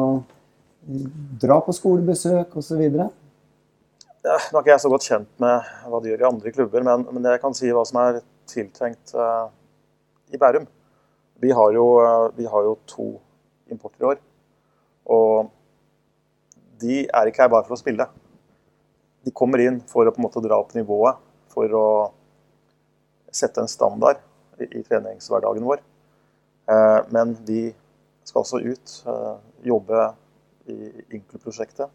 dra 1.42 1.58
på 1.64 1.74
skolebesøk 1.74 2.54
osv. 2.60 2.82
Ja, 2.84 4.36
nå 4.38 4.56
er 4.56 4.62
ikke 4.62 4.72
jeg 4.72 4.84
så 4.84 4.92
godt 4.92 5.08
kjent 5.08 5.30
med 5.42 5.72
hva 5.90 6.00
de 6.00 6.12
gjør 6.12 6.22
i 6.22 6.28
andre 6.30 6.54
klubber, 6.54 6.86
men, 6.86 7.04
men 7.10 7.28
jeg 7.32 7.42
kan 7.42 7.56
si 7.56 7.72
hva 7.74 7.82
som 7.88 8.00
er 8.04 8.22
tiltenkt 8.50 9.14
uh, 9.18 9.50
i 10.32 10.40
Bærum. 10.40 10.68
Vi 11.42 11.50
har, 11.52 11.74
jo, 11.76 11.88
uh, 12.00 12.30
vi 12.36 12.46
har 12.48 12.68
jo 12.68 12.76
to 12.88 13.08
importer 13.72 14.04
i 14.04 14.08
år. 14.12 14.22
Og 15.12 15.50
de 16.80 17.04
er 17.06 17.30
ikke 17.30 17.44
her 17.44 17.52
bare 17.52 17.66
for 17.66 17.76
å 17.76 17.80
spille. 17.80 18.06
De 19.24 19.32
kommer 19.32 19.62
inn 19.64 19.80
for 19.90 20.06
å 20.06 20.12
på 20.12 20.20
en 20.20 20.26
måte 20.26 20.42
dra 20.44 20.58
opp 20.60 20.74
nivået, 20.76 21.20
for 21.52 21.78
å 21.78 21.86
sette 23.34 23.62
en 23.62 23.70
standard 23.70 24.20
i, 24.60 24.66
i 24.80 24.82
treningshverdagen 24.86 25.66
vår. 25.66 25.82
Eh, 26.70 27.00
men 27.14 27.36
de 27.46 27.68
skal 28.24 28.44
også 28.44 28.60
ut, 28.64 28.94
eh, 29.10 29.36
jobbe 29.70 30.08
i 30.72 30.78
Inklu-prosjektet. 31.18 31.90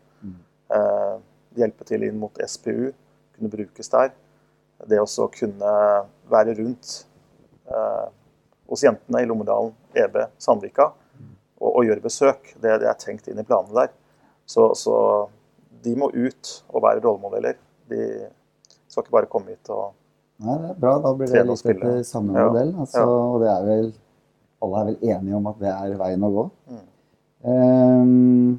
Eh, 0.69 1.15
hjelpe 1.57 1.86
til 1.88 2.05
inn 2.05 2.19
mot 2.21 2.36
SPU, 2.45 2.91
kunne 3.36 3.51
brukes 3.51 3.89
der. 3.89 4.12
Det 4.88 5.00
også 5.01 5.27
kunne 5.33 5.71
være 6.29 6.55
rundt 6.59 6.91
eh, 7.67 8.07
hos 8.69 8.83
jentene 8.86 9.24
i 9.24 9.27
Lommedalen, 9.27 9.74
EB, 9.98 10.21
Sandvika 10.38 10.91
og, 11.59 11.71
og 11.71 11.88
gjøre 11.88 12.05
besøk. 12.05 12.53
Det, 12.62 12.77
det 12.83 12.89
er 12.89 13.01
tenkt 13.01 13.27
inn 13.27 13.41
i 13.41 13.48
planene 13.48 13.81
der. 13.81 13.95
Så, 14.50 14.72
så 14.75 14.96
de 15.84 15.94
må 16.00 16.10
ut 16.10 16.51
og 16.74 16.84
være 16.84 17.03
rollemodeller. 17.03 17.58
De 17.89 18.03
skal 18.89 19.06
ikke 19.06 19.18
bare 19.20 19.29
komme 19.32 19.53
hit 19.53 19.74
og 19.74 19.96
Nei, 20.39 20.53
det 20.56 20.70
er 20.70 20.75
bra. 20.79 20.94
Da 21.03 21.10
blir 21.20 21.27
det 21.27 21.41
litt 21.44 21.65
etter 21.68 21.98
samme 22.08 22.32
Ja, 22.32 22.46
modell. 22.48 22.70
Altså, 22.79 23.01
ja. 23.03 23.08
Og 23.12 23.41
det 23.44 23.50
er 23.51 23.65
vel 23.68 23.89
Alle 24.63 24.79
er 24.79 24.88
vel 24.88 25.10
enige 25.10 25.36
om 25.36 25.50
at 25.51 25.60
det 25.60 25.72
er 25.72 25.96
veien 26.00 26.24
å 26.24 26.29
gå. 26.32 26.46
Mm. 26.70 26.86
Um, 27.50 28.53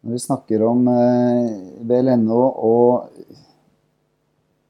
når 0.00 0.16
vi 0.16 0.20
snakker 0.24 0.64
om 0.64 0.86
uh, 0.88 1.48
BLNO 1.88 2.40
og 2.68 3.18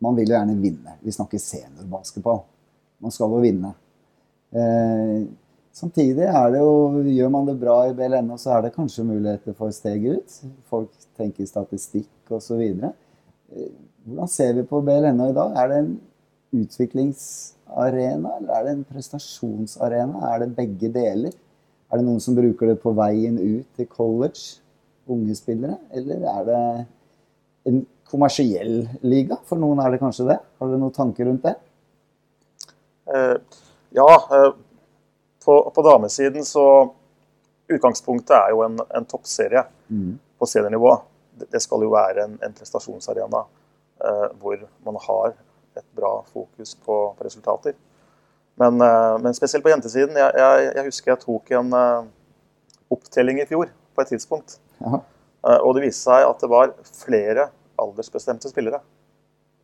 Man 0.00 0.16
vil 0.16 0.30
jo 0.30 0.36
gjerne 0.38 0.56
vinne. 0.62 0.96
Vi 1.04 1.12
snakker 1.12 1.42
seniorbasketball. 1.42 2.40
Man 3.04 3.12
skal 3.12 3.34
jo 3.34 3.42
vinne. 3.42 3.74
Eh, 4.50 5.18
samtidig 5.80 6.26
er 6.28 6.52
det 6.52 6.60
jo 6.62 7.02
Gjør 7.10 7.32
man 7.32 7.48
det 7.48 7.56
bra 7.60 7.76
i 7.88 7.94
BLNO, 7.96 8.36
så 8.38 8.56
er 8.56 8.66
det 8.66 8.74
kanskje 8.76 9.06
muligheter 9.08 9.56
for 9.56 9.72
steg 9.74 10.04
ut. 10.06 10.38
Folk 10.70 10.92
tenker 11.18 11.48
statistikk 11.48 12.32
osv. 12.36 12.62
Hvordan 14.04 14.30
ser 14.30 14.54
vi 14.58 14.66
på 14.68 14.82
BLNO 14.84 15.30
i 15.30 15.36
dag? 15.36 15.56
Er 15.58 15.70
det 15.70 15.78
en 15.82 15.92
utviklingsarena, 16.60 18.36
eller 18.38 18.54
er 18.56 18.66
det 18.66 18.74
en 18.74 18.84
prestasjonsarena? 18.88 20.24
Er 20.34 20.44
det 20.44 20.56
begge 20.56 20.90
deler? 20.94 21.34
Er 21.90 21.98
det 21.98 22.06
noen 22.06 22.22
som 22.22 22.36
bruker 22.38 22.70
det 22.70 22.78
på 22.82 22.92
veien 22.94 23.38
ut 23.38 23.66
til 23.76 23.88
college, 23.90 24.60
unge 25.10 25.34
spillere? 25.38 25.78
Eller 25.90 26.22
er 26.30 26.46
det 26.46 26.62
en 27.70 27.82
kommersiell 28.10 28.84
liga? 29.02 29.40
For 29.46 29.58
noen 29.58 29.82
er 29.82 29.94
det 29.94 30.02
kanskje 30.02 30.28
det. 30.30 30.38
Har 30.58 30.70
dere 30.70 30.82
noen 30.82 30.94
tanker 30.94 31.26
rundt 31.30 31.46
det? 31.48 31.56
Uh, 33.10 33.38
ja, 33.96 34.06
eh, 34.06 34.52
på, 35.44 35.72
på 35.74 35.82
damesiden 35.82 36.44
så 36.44 36.64
Utgangspunktet 37.70 38.34
er 38.34 38.50
jo 38.50 38.64
en, 38.64 38.80
en 38.98 39.04
toppserie 39.06 39.60
på 40.38 40.46
seniornivå. 40.46 40.96
Det, 41.38 41.46
det 41.52 41.60
skal 41.62 41.84
jo 41.86 41.92
være 41.92 42.24
en, 42.24 42.32
en 42.42 42.56
prestasjonsarena 42.56 43.44
eh, 44.04 44.24
hvor 44.40 44.64
man 44.82 44.98
har 45.04 45.36
et 45.78 45.86
bra 45.94 46.16
fokus 46.32 46.74
på, 46.74 46.96
på 47.14 47.24
resultater. 47.28 47.76
Men, 48.58 48.80
eh, 48.80 49.18
men 49.22 49.38
spesielt 49.38 49.62
på 49.62 49.70
jentesiden. 49.70 50.18
Jeg, 50.18 50.34
jeg, 50.34 50.72
jeg 50.76 50.88
husker 50.88 51.12
jeg 51.12 51.22
tok 51.22 51.54
en 51.60 51.72
eh, 51.78 52.10
opptelling 52.90 53.38
i 53.38 53.46
fjor 53.46 53.70
på 53.94 54.02
et 54.02 54.12
tidspunkt. 54.16 54.58
Ja. 54.80 55.04
Eh, 55.46 55.60
og 55.62 55.78
det 55.78 55.86
viste 55.86 56.10
seg 56.10 56.26
at 56.26 56.42
det 56.42 56.50
var 56.50 56.74
flere 56.90 57.48
aldersbestemte 57.80 58.50
spillere 58.50 58.82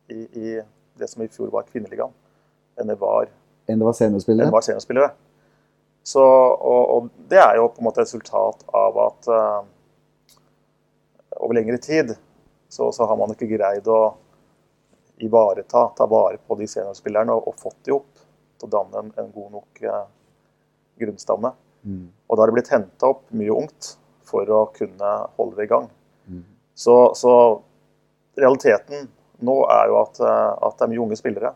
i, 0.09 0.23
i 0.23 0.55
det 0.97 1.11
som 1.11 1.21
i 1.21 1.29
fjor 1.29 1.51
var 1.53 1.67
kvinneligaen, 1.67 2.15
enn 2.79 2.89
det 2.89 2.95
var 3.03 3.27
Enn 4.47 4.47
det 4.47 4.55
var 4.55 4.63
seniorspillere? 4.63 5.11
Så, 6.07 6.23
og, 6.23 6.83
og 6.95 7.09
det 7.27 7.39
er 7.41 7.57
jo 7.59 7.67
på 7.73 7.81
en 7.81 7.87
måte 7.89 7.99
et 7.99 8.07
resultat 8.07 8.61
av 8.79 8.99
at 9.03 9.27
uh, 9.27 10.37
over 11.41 11.57
lengre 11.57 11.79
tid 11.83 12.13
så, 12.71 12.87
så 12.95 13.07
har 13.09 13.19
man 13.19 13.33
ikke 13.33 13.49
greid 13.51 13.87
å 13.91 14.15
ivareta, 15.23 15.89
ta 15.97 16.07
vare 16.07 16.39
på 16.39 16.55
de 16.59 16.67
seniorspillerne 16.69 17.35
og, 17.35 17.49
og 17.51 17.59
fått 17.59 17.79
de 17.87 17.95
opp 17.97 18.21
til 18.57 18.69
å 18.69 18.71
danne 18.77 19.03
en, 19.03 19.11
en 19.19 19.33
god 19.35 19.57
nok 19.57 19.83
uh, 19.83 20.05
grunnstamme. 21.01 21.51
Mm. 21.83 22.05
Og 22.27 22.37
da 22.37 22.43
har 22.43 22.51
det 22.51 22.57
blitt 22.59 22.73
henta 22.73 23.11
opp 23.11 23.27
mye 23.35 23.59
ungt 23.59 23.93
for 24.27 24.47
å 24.47 24.63
kunne 24.75 25.11
holde 25.35 25.59
det 25.59 25.67
i 25.67 25.71
gang. 25.71 25.91
Mm. 26.27 26.43
Så, 26.77 26.95
så 27.19 27.33
realiteten 28.37 29.07
nå 29.43 29.57
er 29.71 29.91
jo 29.91 29.99
at, 30.01 30.19
eh, 30.23 30.51
at 30.67 30.77
det 30.77 30.85
er 30.85 30.91
mye 30.91 31.03
unge 31.03 31.19
spillere. 31.19 31.53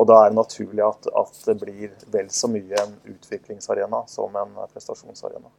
Og 0.00 0.06
da 0.08 0.22
er 0.24 0.30
det 0.32 0.38
naturlig 0.38 0.80
at, 0.86 1.10
at 1.12 1.42
det 1.44 1.58
blir 1.60 1.90
vel 2.12 2.30
så 2.32 2.48
mye 2.48 2.78
en 2.80 2.94
utviklingsarena 3.12 4.06
som 4.08 4.36
en 4.40 4.54
prestasjonsarena. 4.72 5.50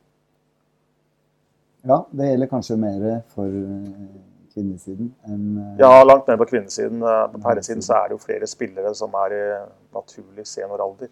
Ja, 1.85 2.05
det 2.11 2.29
gjelder 2.29 2.49
kanskje 2.49 2.77
mer 2.77 3.05
for 3.33 3.49
eh, 3.49 4.09
kvinnesiden 4.53 5.11
enn 5.29 5.45
eh, 5.57 5.77
Ja, 5.81 6.03
langt 6.05 6.27
mer 6.29 6.37
på 6.41 6.49
kvinnesiden. 6.51 7.01
Eh, 7.01 7.23
På 7.33 7.41
herresiden 7.47 7.85
så 7.85 7.97
er 7.97 8.09
det 8.09 8.17
jo 8.17 8.25
flere 8.25 8.49
spillere 8.49 8.93
som 8.97 9.13
er 9.17 9.37
i 9.37 9.45
naturlig 9.93 10.45
senioralder. 10.49 11.09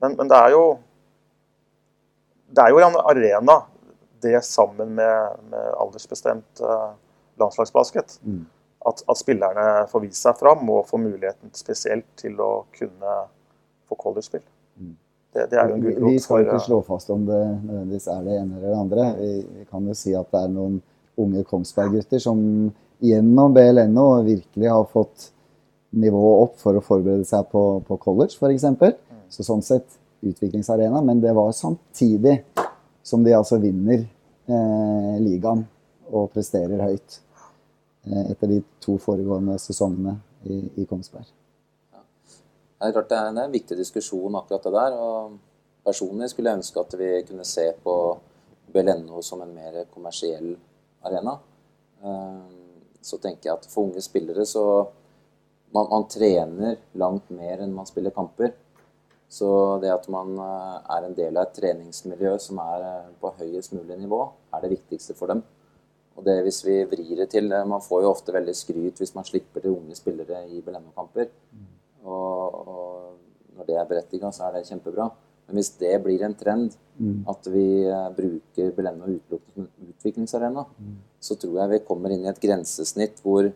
Men, 0.00 0.16
men 0.18 0.28
det 0.28 0.40
er 0.40 0.56
jo 0.56 0.64
Det 2.54 2.64
er 2.64 2.70
jo 2.70 2.82
en 2.84 3.00
arena, 3.00 3.54
det 4.22 4.44
sammen 4.44 4.92
med, 4.94 5.40
med 5.50 5.72
aldersbestemt 5.80 6.60
landslagsbasket. 7.40 8.20
Mm. 8.22 8.44
At, 8.86 9.00
at 9.08 9.16
spillerne 9.16 9.86
får 9.88 10.02
vist 10.04 10.20
seg 10.26 10.36
fram 10.36 10.68
og 10.68 10.86
får 10.90 11.00
muligheten 11.00 11.52
spesielt 11.56 12.04
til 12.20 12.36
å 12.44 12.50
kunne 12.76 13.14
få 13.88 13.96
collegespill. 13.96 14.42
Mm. 14.80 14.90
Det, 15.34 15.46
det 15.50 15.58
er 15.58 15.72
Vi- 15.80 15.94
Vi 16.12 16.18
skal 16.20 16.44
ikke 16.44 16.60
slå 16.66 16.82
fast 16.84 17.10
om 17.10 17.24
det 17.26 17.38
nødvendigvis 17.64 18.08
er 18.12 18.22
det 18.26 18.34
ene 18.40 18.58
eller 18.58 18.68
det 18.68 18.78
andre. 18.78 19.06
Vi, 19.20 19.30
vi 19.58 19.64
kan 19.70 19.86
jo 19.88 19.94
si 19.94 20.12
at 20.14 20.30
det 20.30 20.42
er 20.44 20.52
noen 20.52 20.82
unge 21.18 21.44
Kongsberg-gutter 21.48 22.20
som 22.20 22.38
gjennom 23.00 23.54
BLNO 23.54 24.06
virkelig 24.26 24.68
har 24.70 24.84
fått 24.92 25.30
nivået 25.94 26.42
opp 26.44 26.56
for 26.58 26.76
å 26.76 26.82
forberede 26.84 27.24
seg 27.28 27.48
på, 27.50 27.64
på 27.86 27.96
college, 28.02 28.36
f.eks. 28.36 28.64
Mm. 28.64 28.94
Så 29.30 29.44
sånn 29.46 29.62
sett 29.62 29.96
utviklingsarena. 30.24 31.00
Men 31.04 31.20
det 31.22 31.32
var 31.36 31.52
samtidig 31.56 32.42
som 33.02 33.24
de 33.24 33.32
altså 33.36 33.58
vinner 33.62 34.04
eh, 34.48 35.14
ligaen 35.22 35.64
og 36.12 36.30
presterer 36.34 36.82
høyt 36.84 37.20
etter 38.04 38.50
de 38.50 38.60
to 38.84 38.98
foregående 39.00 39.56
sesongene 39.58 40.18
i, 40.44 40.58
i 40.82 40.84
Kongsberg. 40.88 41.26
Det 42.84 42.90
er 42.90 42.92
klart 42.92 43.08
det 43.08 43.18
er, 43.18 43.30
en 43.32 43.52
viktig 43.54 43.76
diskusjon 43.78 44.34
akkurat 44.36 44.66
det 44.66 44.72
der. 44.74 44.96
og 44.98 45.38
Personlig 45.84 46.30
skulle 46.32 46.50
jeg 46.50 46.60
ønske 46.60 46.80
at 46.80 46.96
vi 47.00 47.10
kunne 47.28 47.46
se 47.48 47.64
på 47.84 47.94
BLNO 48.74 49.22
som 49.22 49.40
en 49.44 49.54
mer 49.54 49.84
kommersiell 49.92 50.54
arena. 51.04 51.38
Eh, 52.02 52.60
Så 53.04 53.18
tenker 53.20 53.50
jeg 53.50 53.58
at 53.58 53.66
for 53.68 53.84
unge 53.84 54.00
spillere 54.00 54.46
så 54.48 54.64
man, 55.74 55.88
man 55.90 56.06
trener 56.08 56.78
langt 56.96 57.28
mer 57.30 57.60
enn 57.60 57.74
man 57.74 57.86
spiller 57.86 58.14
kamper. 58.16 58.54
Så 59.28 59.48
det 59.82 59.90
at 59.92 60.08
man 60.08 60.38
eh, 60.38 60.78
er 60.96 61.04
en 61.04 61.16
del 61.16 61.36
av 61.36 61.48
et 61.48 61.56
treningsmiljø 61.58 62.36
som 62.40 62.60
er 62.64 62.86
eh, 62.88 63.12
på 63.20 63.32
høyest 63.40 63.74
mulig 63.76 63.98
nivå, 64.00 64.22
er 64.54 64.64
det 64.64 64.72
viktigste 64.76 65.16
for 65.18 65.32
dem. 65.32 65.42
Og 66.14 66.26
det 66.26 66.36
hvis 66.46 66.60
vi 66.66 66.76
vrir 66.86 67.16
det 67.18 67.28
til 67.32 67.50
Man 67.50 67.82
får 67.82 68.04
jo 68.04 68.12
ofte 68.12 68.34
veldig 68.34 68.54
skryt 68.54 69.00
hvis 69.02 69.14
man 69.16 69.26
slipper 69.26 69.64
til 69.64 69.74
unge 69.74 69.96
spillere 69.98 70.44
i 70.46 70.62
Beleno-kamper. 70.62 71.30
Og, 72.04 72.58
og, 72.68 73.14
når 73.56 73.66
det 73.68 73.76
er 73.78 73.88
berettiga, 73.88 74.30
så 74.34 74.48
er 74.48 74.56
det 74.58 74.68
kjempebra. 74.68 75.08
Men 75.46 75.58
hvis 75.58 75.74
det 75.80 75.92
blir 76.02 76.22
en 76.24 76.34
trend, 76.34 76.72
at 77.28 77.48
vi 77.52 77.84
eh, 77.84 78.08
bruker 78.16 78.70
Beleno 78.76 79.08
utelukkende 79.10 79.54
som 79.54 79.66
en 79.66 79.92
utviklingsarena, 79.92 80.64
så 81.20 81.36
tror 81.40 81.58
jeg 81.60 81.72
vi 81.72 81.84
kommer 81.88 82.14
inn 82.14 82.24
i 82.24 82.30
et 82.30 82.40
grensesnitt 82.40 83.20
hvor 83.24 83.50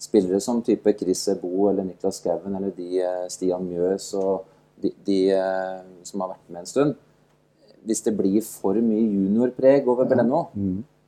spillere 0.00 0.40
som 0.40 0.62
type 0.64 0.92
Chris 0.98 1.26
Ebo 1.28 1.68
eller 1.70 1.86
Niklas 1.86 2.20
Skauen 2.20 2.56
eller 2.56 2.72
de 2.76 3.02
eh, 3.04 3.26
Stian 3.32 3.66
Mjøs 3.68 4.10
og 4.20 4.46
de, 4.80 4.92
de 5.06 5.18
eh, 5.36 5.80
som 6.08 6.24
har 6.24 6.34
vært 6.34 6.48
med 6.48 6.62
en 6.62 6.70
stund 6.70 6.94
Hvis 7.84 8.02
det 8.04 8.16
blir 8.16 8.40
for 8.44 8.76
mye 8.76 9.04
juniorpreg 9.04 9.88
over 9.88 10.08
Beleno, 10.08 10.46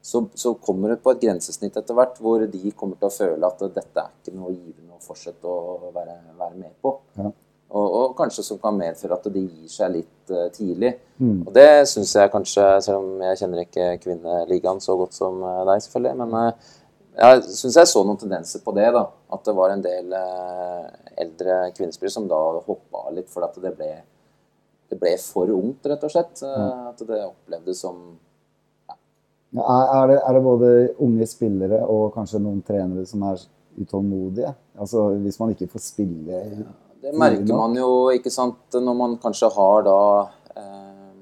så, 0.03 0.25
så 0.35 0.55
kommer 0.59 0.93
det 0.93 1.03
på 1.05 1.13
et 1.13 1.23
grensesnitt 1.23 1.77
etter 1.79 1.95
hvert 1.95 2.19
hvor 2.23 2.43
de 2.51 2.73
kommer 2.75 2.99
til 2.99 3.07
å 3.07 3.15
føle 3.15 3.49
at 3.49 3.63
dette 3.63 4.03
er 4.03 4.11
ikke 4.11 4.35
noe 4.35 4.51
givende 4.51 4.97
å 4.97 5.03
fortsette 5.03 5.47
å 5.47 5.93
være, 5.95 6.17
være 6.41 6.59
med 6.59 6.75
på. 6.83 6.97
Ja. 7.21 7.31
Og, 7.73 7.87
og 7.97 8.17
kanskje 8.19 8.45
som 8.45 8.59
kan 8.61 8.77
medføre 8.77 9.17
at 9.17 9.31
de 9.33 9.47
gir 9.47 9.71
seg 9.73 9.95
litt 9.95 10.33
uh, 10.35 10.51
tidlig. 10.53 10.91
Og 11.47 11.53
det 11.57 11.87
syns 11.89 12.13
jeg 12.19 12.33
kanskje, 12.35 12.67
selv 12.85 12.99
om 13.01 13.23
jeg 13.25 13.39
kjenner 13.41 13.63
ikke 13.63 13.87
kvinneligaen 14.03 14.83
så 14.85 14.99
godt 15.01 15.17
som 15.17 15.39
eh, 15.41 15.63
deg, 15.71 15.85
selvfølgelig, 15.87 16.19
men 16.21 16.37
uh, 16.37 16.75
jeg 17.13 17.43
syns 17.49 17.79
jeg 17.81 17.89
så 17.89 18.03
noen 18.05 18.21
tendenser 18.21 18.61
på 18.65 18.75
det. 18.77 18.91
da, 18.93 19.07
At 19.33 19.45
det 19.49 19.55
var 19.57 19.73
en 19.73 19.85
del 19.85 20.13
uh, 20.13 20.91
eldre 21.21 21.59
kvinnespillere 21.77 22.15
som 22.15 22.29
da 22.29 22.41
hoppa 22.67 23.07
litt 23.13 23.31
fordi 23.33 23.49
at 23.49 23.59
det 23.65 23.73
ble, 23.77 23.91
det 24.93 24.99
ble 25.01 25.15
for 25.21 25.53
ungt, 25.53 25.89
rett 25.89 26.05
og 26.07 26.13
slett. 26.13 26.43
Eh, 26.47 26.89
At 26.91 27.01
det 27.09 27.21
opplevdes 27.25 27.83
som 27.85 28.01
Er, 29.53 30.07
det, 30.09 30.17
er 30.17 30.33
det 30.33 30.45
både 30.45 30.69
unge 31.05 31.27
spillere 31.29 31.83
og 31.85 32.15
kanskje 32.15 32.41
noen 32.41 32.63
trenere 32.65 33.05
som 33.09 33.25
er 33.29 33.43
utålmodige? 33.77 34.53
Altså 34.81 35.11
Hvis 35.21 35.39
man 35.43 35.53
ikke 35.53 35.69
får 35.75 35.83
spille 35.85 36.39
Det 37.03 37.13
merker 37.19 37.53
man 37.53 37.77
jo, 37.77 38.09
ikke 38.15 38.33
sant, 38.33 38.63
når 38.73 38.97
man 38.97 39.19
kanskje 39.21 39.51
har 39.53 39.85
da 39.85 39.99
eh, 40.57 41.19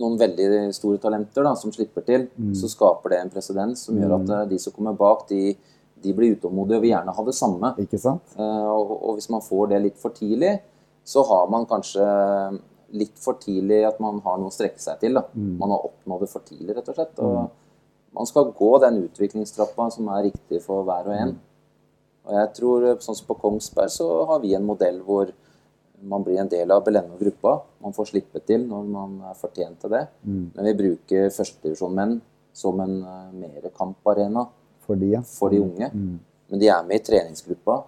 noen 0.00 0.16
veldig 0.20 0.70
store 0.72 1.00
talenter 1.02 1.44
da, 1.44 1.52
som 1.58 1.74
slipper 1.74 2.06
til, 2.06 2.28
så 2.56 2.70
skaper 2.70 3.12
det 3.12 3.18
en 3.20 3.32
presedens 3.34 3.82
som 3.88 3.98
gjør 3.98 4.14
at 4.20 4.32
eh, 4.36 4.46
de 4.54 4.60
som 4.62 4.72
kommer 4.72 4.96
bak, 4.96 5.26
de, 5.28 5.56
de 5.98 6.14
blir 6.14 6.38
utålmodige 6.38 6.78
og 6.78 6.86
vil 6.86 6.94
gjerne 6.94 7.16
ha 7.18 7.26
det 7.26 7.34
samme. 7.36 7.74
Ikke 7.82 8.00
sant? 8.00 8.32
Eh, 8.38 8.68
og, 8.70 8.94
og 8.96 9.18
hvis 9.18 9.28
man 9.34 9.44
får 9.44 9.74
det 9.74 9.82
litt 9.88 9.98
for 10.00 10.14
tidlig, 10.14 10.54
så 11.04 11.26
har 11.26 11.50
man 11.50 11.66
kanskje 11.68 12.06
litt 12.96 13.18
for 13.20 13.38
tidlig 13.40 13.82
at 13.88 13.98
man 14.00 14.20
har 14.24 14.38
noe 14.40 14.52
å 14.52 14.54
strekke 14.54 14.80
seg 14.80 15.00
til. 15.02 15.18
Da. 15.18 15.26
Man 15.34 15.74
har 15.74 15.84
oppnådd 15.90 16.24
det 16.24 16.30
for 16.32 16.46
tidlig, 16.46 16.76
rett 16.76 16.88
og 16.88 16.96
slett. 16.96 17.18
Og 17.24 18.16
man 18.16 18.28
skal 18.28 18.52
gå 18.56 18.70
den 18.84 19.02
utviklingstrappa 19.06 19.90
som 19.94 20.08
er 20.14 20.28
riktig 20.30 20.62
for 20.64 20.86
hver 20.88 21.10
og 21.10 21.16
en. 21.16 21.34
Og 22.28 22.32
jeg 22.36 22.48
tror, 22.56 22.86
sånn 23.04 23.16
som 23.16 23.28
på 23.28 23.36
Kongsberg, 23.40 23.92
så 23.92 24.08
har 24.28 24.40
vi 24.44 24.54
en 24.56 24.66
modell 24.68 25.00
hvor 25.04 25.30
man 26.08 26.24
blir 26.24 26.38
en 26.40 26.50
del 26.50 26.70
av 26.70 26.84
Belenno-gruppa. 26.86 27.54
Man 27.84 27.94
får 27.96 28.12
slippe 28.12 28.42
til 28.46 28.64
når 28.68 28.88
man 28.92 29.18
er 29.30 29.38
fortjent 29.38 29.80
til 29.82 29.92
det. 29.96 30.04
Men 30.56 30.70
vi 30.70 30.76
bruker 30.78 31.30
førstedivisjonmenn 31.34 32.18
som 32.58 32.80
en 32.82 32.96
uh, 33.04 33.28
mer 33.34 33.68
kamparena 33.76 34.48
For 34.88 34.96
de, 34.96 35.12
ja. 35.12 35.20
for 35.22 35.52
de 35.52 35.60
unge. 35.60 35.90
Men 36.48 36.60
de 36.62 36.68
er 36.72 36.84
med 36.86 36.96
i 36.96 37.04
treningsgruppa 37.04 37.82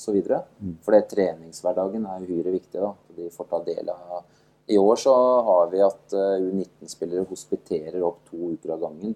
så 0.00 0.14
videre. 0.14 0.42
For 0.84 0.96
det 0.96 1.08
treningshverdagen 1.10 2.06
er 2.06 2.24
uhyre 2.24 2.54
viktig. 2.54 2.80
da. 2.80 2.92
De 3.16 3.28
får 3.30 3.50
ta 3.50 3.60
del 3.66 3.88
av 3.92 4.24
I 4.66 4.78
år 4.78 4.96
så 4.96 5.14
har 5.48 5.70
vi 5.72 5.82
at 5.84 6.16
uh, 6.16 6.40
U19-spillere 6.40 7.26
hospiterer 7.28 8.02
opp 8.02 8.22
to 8.30 8.54
uker 8.54 8.74
av 8.74 8.80
gangen. 8.86 9.14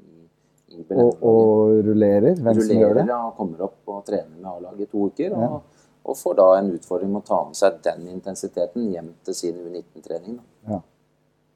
i, 0.00 0.76
i 0.76 0.84
Og, 0.96 1.22
og 1.22 1.84
rullerer. 1.84 2.34
Hvem 2.40 2.60
som 2.60 2.80
gjør 2.80 2.94
det? 2.94 3.04
Rullerer 3.04 3.12
ja, 3.12 3.34
kommer 3.36 3.66
opp 3.68 3.92
og 3.92 4.04
trener 4.06 4.32
med 4.36 4.50
A-laget 4.54 4.88
i 4.88 4.90
to 4.90 5.10
uker. 5.10 5.36
Og, 5.36 5.62
og 6.06 6.16
får 6.16 6.36
da 6.40 6.50
en 6.58 6.74
utfordring 6.78 7.12
med 7.12 7.24
å 7.24 7.28
ta 7.28 7.40
med 7.44 7.58
seg 7.58 7.80
den 7.84 8.08
intensiteten 8.14 8.92
hjem 8.94 9.14
til 9.26 9.40
sin 9.44 9.56
U19-trening. 9.60 10.38
da. 10.40 10.76
Ja. 10.76 10.82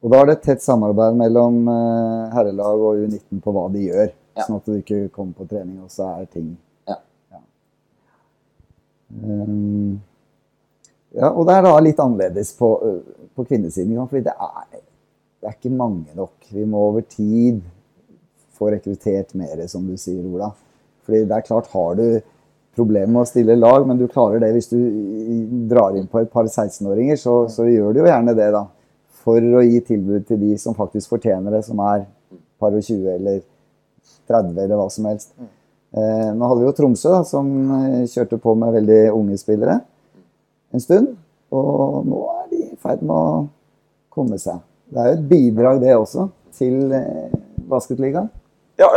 Og 0.01 0.09
da 0.09 0.21
er 0.21 0.29
det 0.29 0.37
et 0.39 0.47
tett 0.49 0.63
samarbeid 0.63 1.17
mellom 1.17 1.61
eh, 1.69 2.31
herrelag 2.33 2.81
og 2.81 3.03
U19 3.03 3.41
på 3.43 3.53
hva 3.53 3.67
de 3.73 3.83
gjør. 3.85 4.09
Ja. 4.37 4.45
Sånn 4.47 4.57
at 4.57 4.67
du 4.69 4.77
ikke 4.79 5.03
kommer 5.13 5.35
på 5.37 5.45
trening, 5.51 5.81
og 5.83 5.91
så 5.93 6.07
er 6.15 6.29
ting 6.31 6.55
Um, 9.23 9.99
ja, 11.11 11.29
og 11.29 11.45
det 11.47 11.57
er 11.57 11.65
da 11.65 11.75
litt 11.83 11.99
annerledes 11.99 12.53
på, 12.57 12.71
på 13.35 13.45
kvinnesiden. 13.47 13.99
for? 14.07 14.23
Det 14.23 14.33
er, 14.33 14.81
det 15.41 15.49
er 15.49 15.57
ikke 15.57 15.73
mange 15.75 16.15
nok. 16.15 16.35
Vi 16.49 16.65
må 16.65 16.87
over 16.89 17.05
tid 17.07 17.61
få 18.57 18.71
rekruttert 18.71 19.33
mer, 19.35 19.65
som 19.67 19.87
du 19.87 19.97
sier, 19.99 20.23
Ola. 20.23 20.51
Fordi 21.05 21.25
det 21.25 21.37
er 21.37 21.47
klart, 21.47 21.71
har 21.73 21.97
du 21.97 22.21
problemer 22.77 23.11
med 23.11 23.25
å 23.25 23.29
stille 23.29 23.57
lag, 23.57 23.83
men 23.87 23.99
du 23.99 24.07
klarer 24.07 24.39
det 24.39 24.53
hvis 24.55 24.71
du 24.71 24.77
drar 25.69 25.97
inn 25.97 26.07
på 26.07 26.21
et 26.21 26.31
par 26.31 26.47
16-åringer, 26.47 27.19
så, 27.19 27.41
så 27.51 27.67
gjør 27.67 27.91
du 27.91 28.03
jo 28.03 28.07
gjerne 28.07 28.35
det, 28.37 28.51
da. 28.55 28.65
For 29.21 29.37
å 29.37 29.63
gi 29.65 29.81
tilbud 29.85 30.25
til 30.29 30.39
de 30.41 30.55
som 30.61 30.77
faktisk 30.77 31.11
fortjener 31.11 31.57
det, 31.57 31.65
som 31.67 31.81
er 31.83 32.05
par 32.61 32.77
og 32.77 32.85
20 32.85 33.09
eller 33.17 33.41
30 34.29 34.61
eller 34.63 34.77
hva 34.79 34.87
som 34.93 35.09
helst. 35.09 35.33
Eh, 35.91 36.29
nå 36.35 36.47
hadde 36.47 36.61
vi 36.61 36.67
jo 36.69 36.75
Tromsø, 36.75 37.09
da, 37.11 37.23
som 37.27 37.47
eh, 37.75 38.03
kjørte 38.07 38.39
på 38.39 38.53
med 38.55 38.75
veldig 38.77 39.01
unge 39.11 39.39
spillere 39.39 39.81
en 40.71 40.83
stund. 40.83 41.15
Og 41.51 42.05
nå 42.07 42.19
er 42.37 42.45
de 42.51 42.59
i 42.69 42.77
ferd 42.79 43.01
med 43.03 43.15
å 43.15 43.41
komme 44.13 44.39
seg. 44.39 44.61
Det 44.91 45.01
er 45.01 45.09
jo 45.09 45.17
et 45.17 45.25
bidrag, 45.27 45.81
det 45.83 45.95
også, 45.97 46.29
til 46.55 46.93
eh, 46.95 47.33
basketligaen. 47.71 48.29
Ja, 48.79 48.87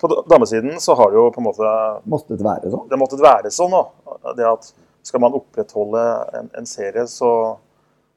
På 0.00 0.08
damesiden 0.30 0.78
så 0.80 0.94
har 0.96 1.10
det 1.10 1.18
jo 1.18 1.26
på 1.34 1.42
en 1.42 1.44
måte 1.48 1.70
Måttet 2.08 2.40
være 2.40 2.70
sånn? 2.72 2.86
Det 2.88 2.96
måttet 2.96 3.20
være 3.20 3.50
sånn. 3.52 3.74
da. 3.74 4.32
Det 4.38 4.46
at 4.48 4.70
Skal 5.04 5.20
man 5.20 5.34
opprettholde 5.36 6.04
en, 6.38 6.48
en 6.56 6.66
serie, 6.66 7.04
så, 7.10 7.30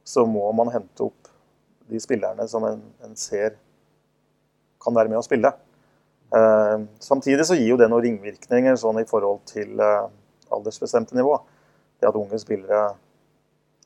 så 0.05 0.23
må 0.29 0.47
man 0.55 0.71
hente 0.73 1.09
opp 1.09 1.33
de 1.89 1.99
spillerne 2.01 2.45
som 2.47 2.63
en, 2.69 2.79
en 3.03 3.17
ser 3.17 3.57
kan 4.79 4.95
være 4.95 5.11
med 5.11 5.19
å 5.19 5.25
spille. 5.25 5.51
Eh, 6.35 6.81
samtidig 6.99 7.45
så 7.45 7.57
gir 7.57 7.71
jo 7.71 7.77
det 7.79 7.87
noen 7.89 8.03
ringvirkninger 8.05 8.75
sånn 8.77 9.01
i 9.01 9.07
forhold 9.09 9.41
til 9.49 9.79
eh, 9.81 10.05
aldersbestemte 10.53 11.17
nivå. 11.17 11.39
Det 11.99 12.09
at 12.09 12.19
unge 12.19 12.39
spillere 12.41 12.83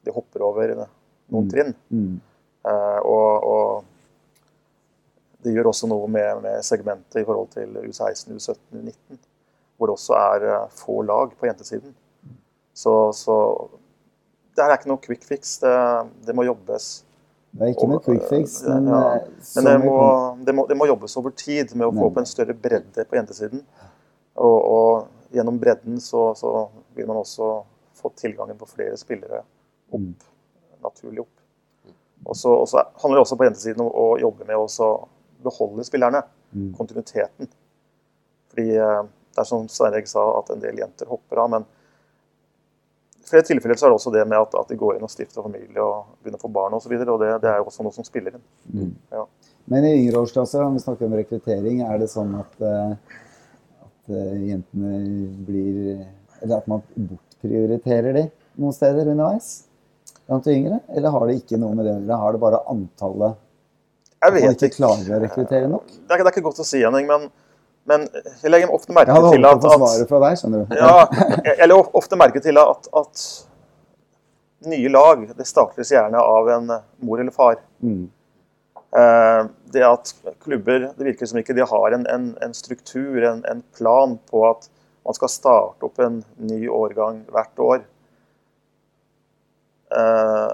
de 0.03 0.12
hopper 0.13 0.43
over 0.43 0.75
noen 1.32 1.49
trinn. 1.51 1.73
Mm. 1.93 2.19
Eh, 2.67 2.99
og, 2.99 3.47
og 3.47 3.84
det 5.43 5.56
gjør 5.56 5.71
også 5.71 5.88
noe 5.91 6.08
med, 6.12 6.43
med 6.43 6.65
segmentet 6.67 7.21
i 7.21 7.27
forhold 7.27 7.49
til 7.56 7.69
U16, 7.79 8.36
U17, 8.36 8.60
U19. 8.82 9.21
Hvor 9.77 9.89
det 9.89 9.95
også 9.97 10.13
er 10.19 10.67
få 10.75 11.01
lag 11.08 11.32
på 11.39 11.47
jentesiden. 11.47 11.95
Så, 12.73 12.93
så 13.15 13.36
det 14.53 14.63
her 14.63 14.71
er 14.71 14.79
ikke 14.79 14.91
noe 14.91 15.03
quick 15.03 15.25
fix. 15.27 15.58
Det, 15.63 15.73
det 16.27 16.36
må 16.36 16.45
jobbes. 16.47 17.03
Det 17.53 17.67
er 17.67 17.73
ikke 17.75 17.87
noe 17.89 18.01
quick 18.01 18.23
fix, 18.29 18.55
men, 18.65 18.87
Ja, 18.89 19.01
eh, 19.15 19.27
Men 19.55 19.67
det 19.67 19.73
må, 19.83 19.97
det, 20.45 20.55
må, 20.57 20.65
det 20.67 20.77
må 20.77 20.87
jobbes 20.89 21.17
over 21.21 21.33
tid 21.37 21.75
med 21.75 21.85
å 21.87 21.93
få 21.93 22.07
opp 22.09 22.17
en 22.17 22.29
større 22.29 22.55
bredde 22.57 23.05
på 23.05 23.17
jentesiden. 23.19 23.61
Og, 24.41 24.57
og 24.57 25.35
gjennom 25.37 25.59
bredden 25.61 25.99
så, 26.01 26.31
så 26.37 26.53
vil 26.97 27.05
man 27.09 27.19
også 27.21 27.51
få 27.99 28.09
tilgangen 28.17 28.57
på 28.57 28.69
flere 28.69 28.97
spillere 28.97 29.43
opp, 29.93 29.99
Mm. 29.99 30.15
naturlig 30.81 31.21
opp. 31.21 31.43
Og 32.25 32.35
så, 32.39 32.53
handler 33.03 33.19
det 33.19 33.25
også 33.27 33.37
på 33.37 33.45
jentesiden 33.45 33.83
om 33.83 33.91
å 33.93 34.07
jobbe 34.17 34.47
med 34.47 34.57
å 34.57 34.87
beholde 35.43 35.85
spillerne. 35.85 36.23
Mm. 36.55 36.71
Kontinuiteten. 36.77 37.49
Fordi 38.49 38.65
eh, 38.77 39.03
det 39.33 39.41
er 39.41 39.47
som 39.49 39.67
Sverre 39.69 40.01
sa, 40.09 40.23
at 40.39 40.49
en 40.53 40.61
del 40.63 40.81
jenter 40.81 41.09
hopper 41.09 41.41
av. 41.43 41.51
Men 41.53 41.65
flere 43.29 43.45
tilfeller 43.47 43.79
så 43.79 43.88
er 43.88 43.93
det 43.93 43.97
også 43.97 44.13
det 44.13 44.23
med 44.27 44.38
at, 44.39 44.55
at 44.59 44.69
de 44.71 44.77
går 44.79 44.97
inn 44.97 45.05
og 45.05 45.12
stifter 45.12 45.45
familie 45.45 45.81
og 45.81 46.13
begynner 46.21 46.39
å 46.39 46.43
få 46.43 46.51
barn 46.53 46.75
osv. 46.77 46.93
Det, 46.93 47.31
det 47.43 47.49
er 47.51 47.59
jo 47.62 47.67
også 47.69 47.86
noe 47.86 47.95
som 47.95 48.07
spiller 48.07 48.38
inn. 48.38 48.45
Mm. 48.73 48.93
Ja. 49.15 49.25
Men 49.71 49.88
i 49.88 49.93
yngre 50.01 50.23
årsklasser, 50.23 50.63
når 50.63 50.77
vi 50.77 50.83
snakker 50.83 51.07
om 51.07 51.17
rekruttering, 51.17 51.83
er 51.88 52.01
det 52.01 52.09
sånn 52.12 52.33
at, 52.39 52.57
eh, 52.59 53.19
at 53.86 54.15
eh, 54.15 54.33
jentene 54.51 54.97
blir 55.47 56.03
Eller 56.43 56.57
at 56.57 56.65
man 56.67 56.81
bortprioriterer 56.91 58.17
de 58.17 58.25
noen 58.59 58.75
steder 58.75 59.07
underveis 59.13 59.53
blant 60.27 60.43
de 60.43 60.57
yngre? 60.57 60.81
Eller 60.91 61.13
har 61.15 61.29
det 61.29 61.38
ikke 61.39 61.59
noe 61.62 61.77
med 61.77 61.88
det 61.88 61.93
gjøre? 61.95 62.19
Har 62.19 62.36
det 62.36 62.41
bare 62.43 62.59
antallet 62.73 63.39
Jeg 64.19 64.36
vet 64.36 64.49
ikke 64.49 64.67
ikke. 64.67 64.75
klarer 64.81 65.15
å 65.15 65.21
rekruttere 65.23 65.71
nok? 65.71 65.88
Det 65.88 66.03
er, 66.03 66.19
det 66.19 66.27
er 66.27 66.33
ikke 66.36 66.45
godt 66.49 66.59
å 66.59 66.67
si, 66.67 66.83
Henning, 66.83 67.07
men, 67.07 67.29
men 67.89 68.06
jeg 68.13 68.52
legger 68.52 68.72
ofte 68.72 68.96
merke 68.96 69.12
Jeg 69.12 69.36
til 69.36 69.48
at, 69.48 69.65
at 69.67 70.10
fra 70.10 70.19
deg, 70.24 70.38
skjønner 70.39 70.63
du. 70.63 70.76
Ja, 70.80 71.08
jeg 71.50 71.67
legger 71.67 71.98
ofte 72.00 72.19
merke 72.19 72.41
til 72.43 72.60
at, 72.62 72.88
at 72.96 73.24
nye 74.72 74.91
lag 74.91 75.26
det 75.36 75.48
startes 75.50 75.91
gjerne 75.91 76.22
av 76.24 76.52
en 76.54 76.69
mor 77.04 77.19
eller 77.19 77.36
far. 77.36 77.60
Mm. 77.84 78.06
Eh, 78.96 79.41
det 79.74 79.84
at 79.88 80.13
klubber 80.46 80.88
det 80.93 81.08
virker 81.10 81.26
som 81.30 81.41
ikke 81.41 81.56
de 81.58 81.65
har 81.67 81.98
en, 81.98 82.06
en, 82.08 82.30
en 82.46 82.56
struktur, 82.56 83.17
en, 83.26 83.43
en 83.50 83.63
plan 83.76 84.15
på 84.30 84.46
at 84.48 84.69
man 85.04 85.17
skal 85.17 85.32
starte 85.32 85.88
opp 85.88 86.00
en 86.00 86.22
ny 86.39 86.62
årgang 86.72 87.24
hvert 87.34 87.63
år. 87.65 87.82
Eh, 89.93 90.52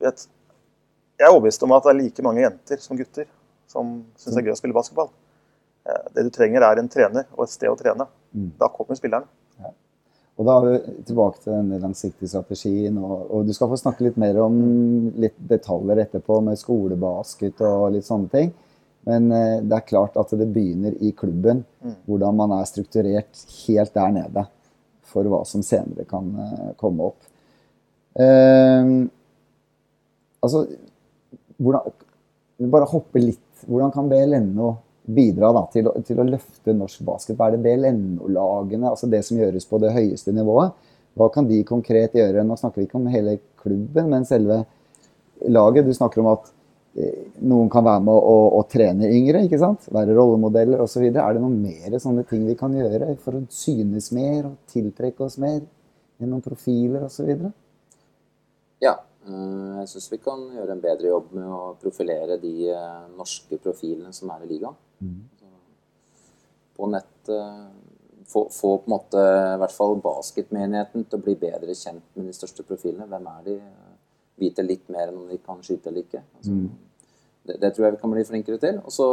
vet, 0.00 0.24
jeg 1.20 1.26
er 1.26 1.34
overbevist 1.34 1.66
om 1.66 1.74
at 1.76 1.84
det 1.84 1.92
er 1.92 2.00
like 2.00 2.24
mange 2.24 2.46
jenter 2.46 2.80
som 2.80 2.96
gutter 2.96 3.28
som 3.70 3.98
syns 4.18 4.34
det 4.34 4.40
er 4.40 4.48
gøy 4.48 4.54
å 4.54 4.60
spille 4.62 4.76
basketball. 4.76 5.10
Eh, 5.86 6.06
det 6.14 6.26
du 6.26 6.32
trenger, 6.34 6.64
er 6.66 6.80
en 6.80 6.90
trener 6.90 7.28
og 7.36 7.44
et 7.46 7.54
sted 7.54 7.70
å 7.70 7.78
trene. 7.78 8.08
Da 8.60 8.70
kommer 8.72 8.98
spillerne. 8.98 9.28
Og 10.40 10.46
da 10.48 10.54
er 10.56 10.64
vi 10.64 11.02
tilbake 11.04 11.42
til 11.42 11.52
denne 11.52 11.78
langsiktige 11.82 12.30
strategien. 12.30 12.96
Og, 12.96 13.26
og 13.28 13.48
du 13.48 13.52
skal 13.52 13.68
få 13.68 13.76
snakke 13.76 14.06
litt 14.06 14.16
mer 14.20 14.38
om 14.40 14.54
litt 15.20 15.36
detaljer 15.50 16.00
etterpå 16.06 16.38
med 16.46 16.60
skolebasket 16.60 17.60
og 17.68 17.90
litt 17.96 18.08
sånne 18.08 18.32
ting. 18.32 18.54
Men 19.08 19.28
eh, 19.32 19.58
det 19.64 19.76
er 19.76 19.88
klart 19.88 20.16
at 20.20 20.32
det 20.36 20.48
begynner 20.52 20.96
i 21.04 21.12
klubben, 21.16 21.64
hvordan 22.08 22.36
man 22.40 22.54
er 22.56 22.68
strukturert 22.68 23.44
helt 23.66 23.94
der 23.96 24.16
nede 24.16 24.46
for 25.10 25.26
hva 25.28 25.42
som 25.48 25.64
senere 25.66 26.06
kan 26.08 26.28
eh, 26.44 26.70
komme 26.80 27.10
opp. 27.10 27.28
Eh, 28.20 28.92
altså, 30.40 30.64
hvordan, 31.60 31.96
bare 32.72 32.90
hoppe 32.92 33.22
litt. 33.22 33.46
Hvordan 33.66 33.92
kan 33.92 34.08
BLNO 34.08 34.70
bidra 35.04 35.50
da, 35.56 35.64
til, 35.72 35.88
å, 35.88 35.94
til, 36.06 36.20
å, 36.20 36.26
løfte 36.28 36.74
norsk 36.76 37.02
basket? 37.06 37.36
Hva 37.38 37.48
er 37.48 37.56
det 37.56 37.64
BLNO-lagene, 37.64 38.92
altså 38.92 39.08
det 39.10 39.22
som 39.26 39.40
gjøres 39.40 39.66
på 39.68 39.80
det 39.82 39.92
høyeste 39.96 40.34
nivået, 40.36 40.76
hva 41.18 41.28
kan 41.34 41.48
de 41.48 41.58
konkret 41.66 42.14
gjøre? 42.16 42.44
Nå 42.46 42.56
snakker 42.58 42.82
vi 42.82 42.86
ikke 42.88 43.00
om 43.00 43.10
hele 43.10 43.38
klubben, 43.60 44.08
men 44.12 44.26
selve 44.28 44.62
laget. 45.50 45.88
Du 45.88 45.96
snakker 45.96 46.22
om 46.22 46.30
at 46.32 46.52
eh, 46.94 47.26
noen 47.42 47.68
kan 47.72 47.84
være 47.86 48.04
med 48.06 48.14
å, 48.14 48.20
å, 48.20 48.46
å 48.60 48.62
trene 48.70 49.10
yngre, 49.10 49.42
ikke 49.48 49.60
sant? 49.60 49.90
være 49.92 50.14
rollemodeller 50.16 50.84
osv. 50.84 51.08
Er 51.10 51.18
det 51.18 51.42
noen 51.42 51.58
mer 51.64 51.98
sånne 51.98 52.24
ting 52.30 52.46
vi 52.46 52.56
kan 52.58 52.76
gjøre 52.76 53.16
for 53.24 53.40
å 53.40 53.44
synes 53.52 54.12
mer 54.16 54.52
og 54.52 54.56
tiltrekke 54.70 55.26
oss 55.26 55.40
mer 55.42 55.62
gjennom 56.20 56.44
profiler 56.44 57.08
osv.? 57.08 57.50
Ja, 58.80 58.94
Eh, 59.28 59.72
jeg 59.80 59.88
syns 59.90 60.08
vi 60.12 60.18
kan 60.22 60.46
gjøre 60.54 60.74
en 60.74 60.82
bedre 60.82 61.10
jobb 61.10 61.34
med 61.36 61.48
å 61.52 61.74
profilere 61.80 62.38
de 62.40 62.70
eh, 62.72 63.02
norske 63.18 63.58
profilene 63.60 64.14
som 64.16 64.30
er 64.32 64.46
i 64.46 64.48
ligaen. 64.54 64.78
Mm. 65.00 65.20
På 66.76 66.88
nett 66.90 67.28
eh, 67.28 67.68
få, 68.30 68.48
få, 68.52 68.78
på 68.78 68.88
en 68.88 68.94
måte 68.94 69.20
i 69.20 69.58
hvert 69.60 69.74
fall 69.74 69.96
basketmenigheten 70.04 71.06
til 71.06 71.18
å 71.18 71.24
bli 71.24 71.36
bedre 71.40 71.74
kjent 71.74 72.04
med 72.16 72.30
de 72.30 72.36
største 72.36 72.64
profilene. 72.66 73.08
Hvem 73.10 73.30
er 73.32 73.46
de? 73.48 73.56
Vite 74.40 74.64
litt 74.64 74.86
mer 74.88 75.10
enn 75.10 75.18
om 75.20 75.28
de 75.28 75.36
kan 75.44 75.58
skyte 75.64 75.90
eller 75.90 76.06
ikke. 76.06 76.22
Altså, 76.38 76.54
mm. 76.56 76.68
det, 77.48 77.56
det, 77.60 77.72
tror 77.74 77.86
jeg 77.86 77.96
vi 77.96 78.02
kan 78.04 78.14
bli 78.14 78.28
flinkere 78.28 78.60
til. 78.62 78.78
Og 78.84 78.94
så 78.94 79.08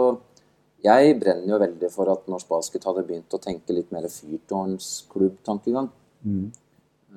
jeg 0.85 1.17
brenner 1.17 1.49
jo 1.49 1.59
veldig 1.63 1.89
for 1.91 2.11
at 2.13 2.29
norsk 2.29 2.49
basket 2.51 2.85
hadde 2.85 3.03
begynt 3.07 3.33
å 3.33 3.41
tenke 3.41 3.75
litt 3.75 3.89
mer 3.95 4.05
fyrtårnsklubbtankegang. 4.13 5.89
Mm. 6.27 6.45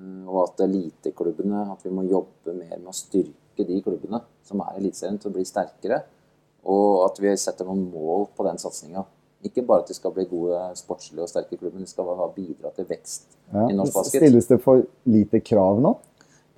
Eh, 0.00 0.24
og 0.30 0.42
at 0.44 0.62
eliteklubbene 0.66 1.64
At 1.72 1.84
vi 1.86 1.90
må 1.94 2.04
jobbe 2.06 2.52
mer 2.54 2.76
med 2.78 2.90
å 2.92 2.96
styrke 2.96 3.64
de 3.66 3.78
klubbene 3.84 4.20
som 4.46 4.60
er 4.64 4.76
i 4.76 4.82
Eliteserien, 4.82 5.18
til 5.20 5.30
å 5.30 5.36
bli 5.36 5.44
sterkere. 5.46 6.00
Og 6.68 7.06
at 7.06 7.18
vi 7.22 7.32
setter 7.40 7.68
noen 7.68 7.86
mål 7.92 8.28
på 8.36 8.44
den 8.46 8.60
satsinga. 8.60 9.04
Ikke 9.46 9.64
bare 9.64 9.84
at 9.84 9.88
de 9.88 9.96
skal 9.96 10.12
bli 10.12 10.26
gode 10.28 10.58
sportslige 10.76 11.24
og 11.24 11.30
sterke 11.30 11.56
klubber, 11.56 11.78
men 11.78 11.86
de 11.86 11.90
skal 11.90 12.08
bidra 12.34 12.72
til 12.76 12.88
vekst 12.88 13.30
ja, 13.48 13.64
i 13.70 13.76
norsk 13.76 13.96
basket. 13.96 14.20
Stilles 14.20 14.48
det 14.50 14.58
for 14.60 14.82
lite 15.08 15.40
krav 15.40 15.80
nå? 15.80 15.94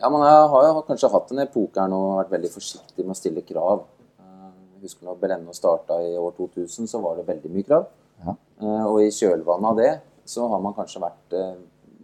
Ja, 0.03 0.11
men 0.11 0.25
Jeg 0.27 0.49
har 0.51 0.67
jo 0.67 0.83
kanskje 0.89 1.13
hatt 1.13 1.31
en 1.31 1.45
epoke 1.45 1.79
her 1.79 1.91
nå 1.91 2.01
og 2.09 2.17
vært 2.19 2.33
veldig 2.35 2.51
forsiktig 2.51 3.05
med 3.05 3.15
å 3.15 3.21
stille 3.21 3.45
krav. 3.47 3.85
Eh, 4.19 4.49
jeg 4.75 4.89
husker 4.89 5.07
når 5.07 5.21
Belenno 5.21 5.55
starta 5.55 6.01
i 6.03 6.17
år 6.19 6.35
2000, 6.41 6.91
så 6.91 6.99
var 7.05 7.21
det 7.21 7.29
veldig 7.29 7.55
mye 7.55 7.69
krav. 7.69 7.87
Ja. 8.27 8.35
Eh, 8.35 8.85
og 8.89 8.99
i 9.05 9.13
kjølvannet 9.15 9.71
av 9.71 9.79
det 9.79 9.93
så 10.27 10.49
har 10.51 10.63
man 10.63 10.75
kanskje 10.75 11.03
vært 11.03 11.39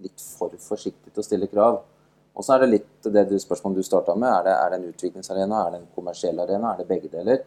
litt 0.02 0.22
for 0.38 0.54
forsiktig 0.62 1.10
til 1.10 1.22
å 1.22 1.26
stille 1.26 1.50
krav. 1.50 1.82
Og 2.38 2.46
så 2.46 2.54
er 2.54 2.62
det 2.62 2.70
litt 2.70 3.08
det 3.10 3.24
du, 3.32 3.34
spørsmålet 3.42 3.82
du 3.82 3.86
starta 3.86 4.14
med. 4.14 4.30
Er 4.30 4.46
det, 4.46 4.54
er 4.54 4.70
det 4.70 4.78
en 4.78 4.90
utviklingsarena? 4.92 5.62
Er 5.64 5.72
det 5.74 5.80
en 5.80 5.88
kommersiell 5.94 6.38
arena? 6.38 6.70
Er 6.70 6.82
det 6.82 6.90
begge 6.90 7.10
deler? 7.10 7.42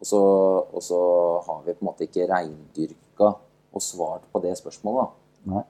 Og 0.00 0.08
så, 0.08 0.20
og 0.72 0.82
så 0.82 1.00
har 1.46 1.60
vi 1.66 1.74
på 1.74 1.84
en 1.84 1.90
måte 1.90 2.06
ikke 2.06 2.28
reindyrka 2.30 3.34
og 3.70 3.84
svart 3.84 4.24
på 4.32 4.40
det 4.42 4.56
spørsmålet. 4.58 5.12
Nei. 5.50 5.62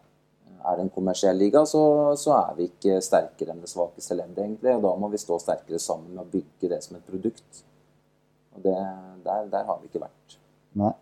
Er 0.61 0.77
det 0.77 0.85
en 0.85 0.93
kommersiell 0.93 1.38
liga, 1.40 1.64
så, 1.66 1.83
så, 2.21 2.35
er 2.37 2.57
vi 2.59 2.66
ikke 2.69 2.99
sterkere 3.05 3.55
enn 3.55 3.62
det 3.62 3.71
svakeste 3.73 4.16
leddet, 4.16 4.43
egentlig. 4.45 4.75
Og 4.77 4.85
da 4.85 4.93
må 5.01 5.09
vi 5.12 5.21
stå 5.21 5.38
sterkere 5.40 5.81
sammen 5.81 6.12
med 6.14 6.27
å 6.27 6.31
bygge 6.31 6.71
det 6.73 6.83
som 6.85 6.99
et 6.99 7.07
produkt. 7.09 7.62
Og 8.55 8.66
det, 8.66 8.77
der, 9.25 9.49
der, 9.53 9.64
har 9.66 9.81
vi 9.81 9.88
ikke 9.88 10.03
vært. 10.05 10.37
Nei. 10.81 10.93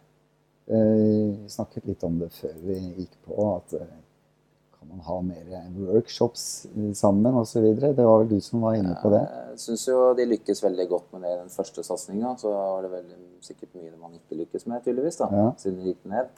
Eh, 0.69 1.33
vi 1.43 1.51
snakket 1.51 1.89
litt 1.91 2.05
om 2.07 2.21
det 2.21 2.31
før 2.37 2.55
vi 2.69 2.79
gikk 3.01 3.19
på, 3.27 3.35
at 3.57 3.75
eh, 3.81 3.97
man 4.89 5.05
ha 5.07 5.17
mer 5.23 5.69
workshops 5.77 6.67
sammen 6.99 7.37
osv.? 7.41 7.67
Det 7.77 7.95
var 7.97 8.23
vel 8.23 8.31
du 8.31 8.41
som 8.45 8.65
var 8.65 8.79
inne 8.79 8.97
på 9.03 9.13
det? 9.13 9.23
Jeg 9.53 9.63
syns 9.63 9.87
jo 9.89 10.01
de 10.19 10.27
lykkes 10.33 10.63
veldig 10.65 10.87
godt 10.91 11.15
med 11.15 11.27
det 11.27 11.33
i 11.35 11.39
den 11.43 11.53
første 11.53 11.85
satsinga. 11.87 12.35
Så 12.41 12.53
var 12.53 12.85
det 12.85 12.93
veldig, 12.97 13.19
sikkert 13.45 13.75
mye 13.77 13.95
man 13.99 14.17
ikke 14.19 14.39
lykkes 14.43 14.67
med, 14.67 14.83
tydeligvis, 14.85 15.21
da, 15.21 15.29
ja. 15.35 15.49
siden 15.61 15.81
det 15.83 15.93
gikk 15.93 16.13
ned. 16.13 16.31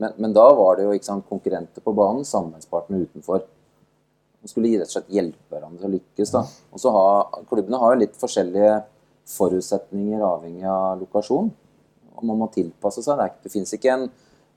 Men, 0.00 0.14
men, 0.16 0.32
da 0.36 0.46
var 0.56 0.78
det 0.78 0.86
jo 0.86 0.94
sant, 1.04 1.26
konkurrenter 1.28 1.84
på 1.84 1.92
banen, 1.96 2.24
samarbeidspartnere 2.24 3.08
utenfor. 3.10 3.44
Man 4.40 4.52
skulle 4.52 4.72
rett 4.80 4.88
og 4.88 4.94
slett 4.94 5.12
hjelpe 5.12 5.52
hverandre 5.52 5.82
til 5.82 5.90
å 5.90 5.94
lykkes. 5.98 6.32
da. 6.32 6.46
Og 6.72 6.80
så 6.80 6.92
har, 6.94 7.44
Klubbene 7.50 7.80
har 7.82 7.92
jo 7.92 8.00
litt 8.06 8.16
forskjellige 8.16 8.78
forutsetninger 9.28 10.24
avhengig 10.24 10.64
av 10.64 11.02
lokasjon. 11.02 11.52
Og 12.16 12.24
man 12.26 12.40
må 12.40 12.48
tilpasse 12.54 13.04
seg. 13.04 13.20
Det, 13.20 13.44
det 13.44 13.52
fins 13.52 13.76
ikke 13.76 13.92
en 13.92 14.08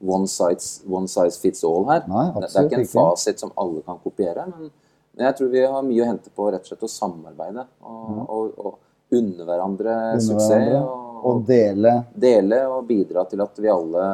one 0.04 0.28
size, 0.28 0.84
one 0.86 1.08
size 1.08 1.40
fits 1.40 1.64
all 1.64 1.86
her. 1.90 2.04
Nei, 2.08 2.28
det 2.36 2.50
er 2.52 2.68
ikke 2.68 2.82
en 2.82 2.90
fasit 2.92 3.40
som 3.40 3.54
alle 3.60 3.84
kan 3.86 4.00
kopiere. 4.04 4.46
Men, 4.50 4.70
men, 5.14 5.26
jeg 5.28 5.38
tror 5.38 5.52
vi 5.54 5.64
har 5.64 5.86
mye 5.88 6.04
å 6.04 6.10
hente 6.10 6.34
på 6.36 6.50
rett 6.52 6.66
og 6.66 6.72
slett 6.72 6.86
å 6.88 6.92
samarbeide 6.92 7.64
og, 7.64 8.12
ja. 8.18 8.26
og, 8.28 8.60
og 8.60 9.18
unne 9.18 9.48
hverandre 9.48 9.98
unne 10.12 10.24
suksess. 10.26 10.70
Og, 10.82 11.18
og, 11.24 11.44
dele. 11.48 11.96
Dele 12.28 12.64
og 12.68 12.88
bidra 12.90 13.26
til 13.30 13.44
at 13.46 13.62
vi 13.64 13.72
alle 13.72 14.08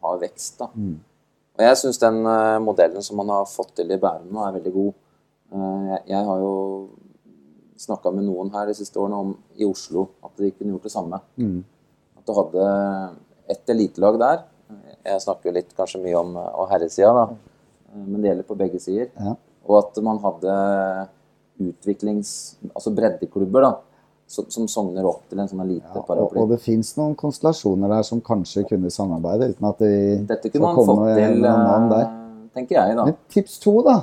har 0.00 0.20
vekst. 0.22 0.60
da. 0.62 0.70
Mm. 0.74 0.96
Og 1.58 1.66
jeg 1.66 1.80
syns 1.82 2.00
den 2.00 2.22
uh, 2.24 2.56
modellen 2.62 3.04
som 3.04 3.18
man 3.20 3.32
har 3.34 3.48
fått 3.50 3.74
til 3.80 3.90
i 3.92 3.98
Bærum 4.00 4.30
nå, 4.32 4.44
er 4.46 4.56
veldig 4.60 4.74
god. 4.76 4.92
Uh, 5.50 5.80
jeg, 5.90 6.02
jeg, 6.12 6.22
har 6.28 6.44
jo 6.44 6.54
snakka 7.80 8.12
med 8.14 8.28
noen 8.28 8.52
her 8.54 8.70
de 8.70 8.76
siste 8.76 9.00
årene 9.00 9.18
om 9.24 9.34
i 9.58 9.66
Oslo 9.66 10.06
at 10.24 10.38
de 10.38 10.52
kunne 10.54 10.76
gjort 10.76 10.86
det 10.86 10.94
samme. 10.94 11.20
Mm. 11.40 11.58
At 12.20 12.28
du 12.28 12.36
hadde 12.36 12.70
et 13.50 13.74
elitelag 13.74 14.20
der 14.20 14.42
jeg 15.06 15.22
snakker 15.24 15.50
jo 15.50 15.54
litt 15.56 15.70
kanskje 15.76 16.00
mye 16.02 16.18
om 16.18 16.34
og 16.40 16.66
herresida, 16.70 17.12
da. 17.14 17.24
Men 17.94 18.20
det 18.20 18.30
gjelder 18.30 18.48
på 18.48 18.56
begge 18.58 18.80
sider. 18.82 19.08
Ja. 19.16 19.36
Og 19.68 19.78
at 19.80 20.00
man 20.04 20.20
hadde 20.22 20.56
utviklings... 21.60 22.34
Altså 22.72 22.92
breddeklubber, 22.96 23.66
da. 23.66 23.72
Som, 24.30 24.46
som 24.52 24.68
sogner 24.70 25.06
opp 25.10 25.24
til 25.26 25.40
en 25.42 25.48
sånn 25.50 25.64
lite 25.66 25.90
ja, 25.90 26.04
paraply. 26.06 26.38
Og, 26.38 26.44
og 26.44 26.52
det 26.52 26.60
fins 26.62 26.92
noen 26.94 27.16
konstellasjoner 27.18 27.90
der 27.90 28.04
som 28.06 28.20
kanskje 28.22 28.62
kunne 28.68 28.92
samarbeide, 28.94 29.48
uten 29.56 29.66
at 29.66 29.80
de 29.82 29.94
Dette 30.28 30.52
kunne 30.52 30.68
man 30.68 30.86
fått 30.86 31.02
til, 31.18 31.48
eh, 31.50 32.04
tenker 32.54 32.76
jeg, 32.78 32.94
da. 33.00 33.08
Men 33.08 33.16
tips 33.34 33.58
to, 33.64 33.74
da. 33.82 33.96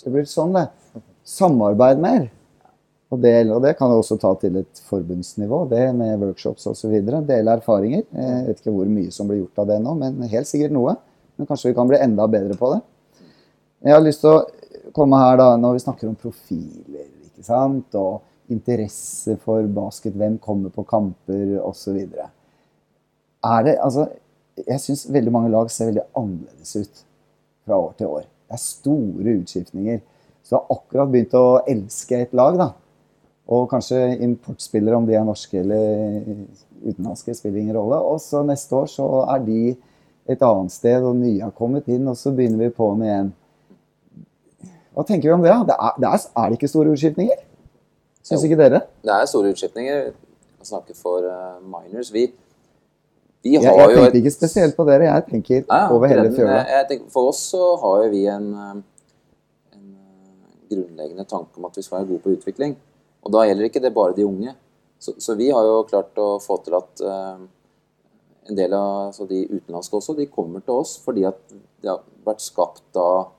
Det 0.00 0.14
blir 0.14 0.24
sånn, 0.30 0.56
det. 0.56 1.02
Samarbeid 1.28 2.00
mer. 2.00 2.30
Og 3.14 3.20
det, 3.22 3.34
og 3.54 3.60
det, 3.62 3.76
kan 3.78 3.90
du 3.90 4.00
også 4.00 4.16
ta 4.18 4.32
til 4.40 4.56
et 4.58 4.80
forbundsnivå, 4.88 5.60
det 5.70 5.84
med 5.94 6.18
workshops 6.18 6.66
osv. 6.66 6.94
Dele 7.28 7.54
erfaringer. 7.54 8.02
Jeg 8.10 8.46
vet 8.48 8.62
ikke 8.62 8.74
hvor 8.74 8.90
mye 8.90 9.12
som 9.14 9.30
blir 9.30 9.44
gjort 9.44 9.62
av 9.62 9.70
det 9.70 9.78
nå, 9.84 9.94
men 10.00 10.18
helt 10.32 10.50
sikkert 10.50 10.74
noe. 10.74 10.96
Men 11.38 11.46
kanskje 11.46 11.70
vi 11.70 11.76
kan 11.78 11.90
bli 11.90 12.00
enda 12.02 12.26
bedre 12.30 12.56
på 12.58 12.72
det. 12.72 12.80
Jeg 13.84 13.94
har 13.94 14.02
lyst 14.02 14.24
til 14.24 14.32
å 14.32 14.92
komme 14.96 15.18
her 15.20 15.38
da, 15.38 15.48
når 15.60 15.76
vi 15.76 15.84
snakker 15.84 16.10
om 16.10 16.18
profiler 16.18 17.06
ikke 17.28 17.46
sant? 17.46 17.98
og 18.00 18.52
interesse 18.52 19.38
for 19.44 19.66
basket, 19.72 20.16
hvem 20.18 20.36
kommer 20.42 20.72
på 20.74 20.84
kamper 20.88 21.56
osv. 21.62 22.00
Er 23.44 23.66
det, 23.66 23.78
altså, 23.78 24.08
Jeg 24.54 24.78
syns 24.78 25.08
veldig 25.10 25.32
mange 25.34 25.50
lag 25.50 25.70
ser 25.70 25.88
veldig 25.88 26.04
annerledes 26.14 26.76
ut 26.76 26.98
fra 27.66 27.74
år 27.74 27.94
til 27.98 28.06
år. 28.06 28.26
Det 28.46 28.54
er 28.54 28.60
store 28.62 29.32
utskiftninger. 29.40 29.98
Så 30.44 30.54
jeg 30.54 30.60
har 30.60 30.76
akkurat 30.76 31.10
begynt 31.10 31.34
å 31.34 31.46
elske 31.66 32.20
et 32.22 32.36
lag. 32.38 32.58
da. 32.60 32.68
Og 33.52 33.66
kanskje 33.68 33.98
importspillere, 34.24 34.96
om 34.96 35.06
de 35.06 35.16
er 35.18 35.24
norske 35.26 35.58
eller 35.60 36.22
utenlandske, 36.84 37.34
spiller 37.36 37.60
ingen 37.60 37.76
rolle. 37.76 37.98
Og 38.00 38.20
så 38.24 38.40
neste 38.46 38.76
år 38.76 38.86
så 38.88 39.08
er 39.34 39.42
de 39.44 39.74
et 40.32 40.44
annet 40.44 40.72
sted, 40.72 41.04
og 41.04 41.18
nye 41.20 41.42
har 41.42 41.52
kommet 41.56 41.88
inn, 41.92 42.06
og 42.08 42.16
så 42.16 42.32
begynner 42.32 42.64
vi 42.64 42.76
på'n 42.76 43.02
igjen. 43.04 43.34
Hva 44.94 45.04
tenker 45.04 45.28
vi 45.28 45.34
om 45.34 45.42
det? 45.44 45.52
Det 45.68 45.74
er, 45.74 45.98
det 46.00 46.08
er, 46.08 46.24
er 46.40 46.48
det 46.48 46.58
ikke 46.58 46.70
store 46.70 46.94
utskiftninger? 46.94 47.42
Syns 48.24 48.46
ikke 48.46 48.56
dere? 48.56 48.80
Det 49.04 49.12
er 49.12 49.28
store 49.28 49.52
utskiftninger. 49.52 50.06
Jeg 50.14 50.68
snakker 50.70 50.96
for 50.96 51.26
uh, 51.28 51.58
minors. 51.60 52.12
Vi, 52.14 52.28
vi 53.44 53.56
har 53.58 53.66
jeg, 53.66 53.74
jeg 53.76 53.90
jo 53.98 54.04
tenker 54.06 54.20
ikke 54.22 54.32
spesielt 54.32 54.76
på 54.78 54.86
dere, 54.88 55.10
jeg 55.10 55.26
tenker 55.28 55.60
ja, 55.60 55.82
over 55.92 56.08
hele 56.08 56.30
fjøla. 56.32 56.62
For 57.12 57.34
oss 57.34 57.42
så 57.52 57.74
har 57.82 58.06
jo 58.06 58.10
vi 58.14 58.22
en, 58.32 58.46
eh, 58.54 58.70
en 59.76 59.90
eh, 59.90 60.54
grunnleggende 60.72 61.26
tanke 61.28 61.60
om 61.60 61.68
at 61.68 61.76
vi 61.76 61.84
skal 61.84 61.98
være 61.98 62.08
gode 62.14 62.24
på 62.24 62.36
utvikling. 62.38 62.78
Og 63.24 63.32
da 63.32 63.44
gjelder 63.48 63.68
ikke 63.68 63.82
det 63.82 63.94
bare 63.96 64.16
de 64.16 64.26
unge. 64.28 64.54
Så, 65.00 65.16
så 65.20 65.36
vi 65.36 65.50
har 65.52 65.64
jo 65.66 65.84
klart 65.88 66.16
å 66.20 66.36
få 66.40 66.58
til 66.64 66.76
at 66.78 67.02
uh, 67.04 67.40
en 68.48 68.58
del 68.58 68.76
av 68.76 69.08
altså 69.08 69.26
de 69.28 69.42
utenlandske 69.48 69.98
også, 69.98 70.16
de 70.16 70.28
kommer 70.32 70.64
til 70.64 70.80
oss 70.80 70.96
fordi 71.04 71.24
at 71.28 71.40
det 71.82 71.90
har 71.90 72.02
vært 72.24 72.44
skapt 72.44 72.96
av, 73.00 73.34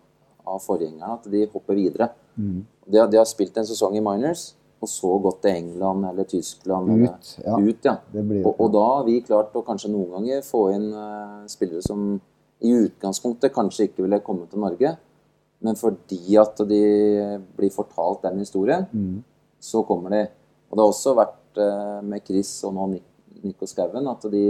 av 0.45 0.62
forgjengerne 0.62 1.17
at 1.17 1.26
de 1.32 1.45
hopper 1.54 1.78
videre. 1.78 2.12
Mm. 2.36 2.62
De, 2.86 3.00
de, 3.00 3.17
har, 3.17 3.26
spilt 3.30 3.58
en 3.58 3.67
sesong 3.67 3.98
i 3.98 4.04
minors, 4.04 4.52
og 4.84 4.89
så 4.91 5.15
gått 5.24 5.41
til 5.45 5.56
England 5.56 6.06
eller 6.12 6.28
Tyskland. 6.30 6.91
Ut, 6.91 7.00
eller, 7.00 7.48
ja. 7.48 7.58
ut, 7.58 7.89
ja. 7.89 7.95
Blir 8.13 8.45
Og, 8.45 8.54
og 8.60 8.74
da 8.76 8.86
har 8.91 9.08
vi 9.08 9.19
klart 9.26 9.56
å 9.58 9.65
kanskje 9.65 9.93
noen 9.93 10.17
ganger 10.17 10.45
få 10.45 10.67
inn 10.76 10.89
uh, 10.93 11.45
spillere 11.50 11.86
som 11.86 12.15
i 12.65 12.71
utgangspunktet 12.86 13.54
kanskje 13.54 13.89
ikke 13.89 14.06
ville 14.06 14.21
kommet 14.26 14.52
til 14.54 14.62
Norge, 14.63 14.95
men 15.65 15.78
fordi 15.80 16.38
at 16.39 16.60
de 16.69 16.84
blir 17.58 17.74
fortalt 17.74 18.26
den 18.26 18.43
historien, 18.43 18.86
Mm. 18.93 19.24
Så 19.65 19.82
kommer 19.88 20.13
de. 20.13 20.21
Og 20.69 20.78
det 20.78 20.84
har 20.84 20.91
også 20.93 21.15
vært 21.17 21.60
eh, 21.63 21.99
med 22.06 22.23
Chris 22.28 22.51
og 22.67 22.73
nå 22.78 22.88
Nico 23.45 23.67
Skauen 23.69 24.08
at 24.12 24.25
de, 24.32 24.43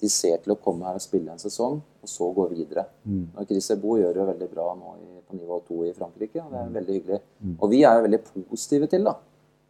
de 0.00 0.08
ser 0.12 0.40
til 0.44 0.54
å 0.54 0.58
komme 0.60 0.86
her 0.88 0.96
og 0.98 1.04
spille 1.04 1.32
en 1.32 1.40
sesong, 1.40 1.78
og 2.00 2.08
så 2.08 2.28
gå 2.36 2.46
videre. 2.54 2.86
Mm. 3.04 3.26
Og 3.36 3.48
Chris 3.50 3.70
Ebo 3.74 3.96
gjør 4.00 4.16
det 4.16 4.28
veldig 4.34 4.48
bra 4.54 4.68
nå 4.78 4.94
i, 5.00 5.08
på 5.28 5.36
nivå 5.38 5.60
2 5.68 5.80
i 5.90 5.92
Frankrike, 5.96 6.40
og 6.44 6.50
det 6.54 6.60
Mm. 6.60 6.66
er 6.70 6.78
veldig 6.80 6.94
hyggelig. 6.98 7.20
Og 7.60 7.70
vi 7.70 7.82
er 7.84 7.98
jo 8.00 8.06
veldig 8.08 8.20
positive 8.48 8.88
til 8.90 9.04
da, 9.04 9.14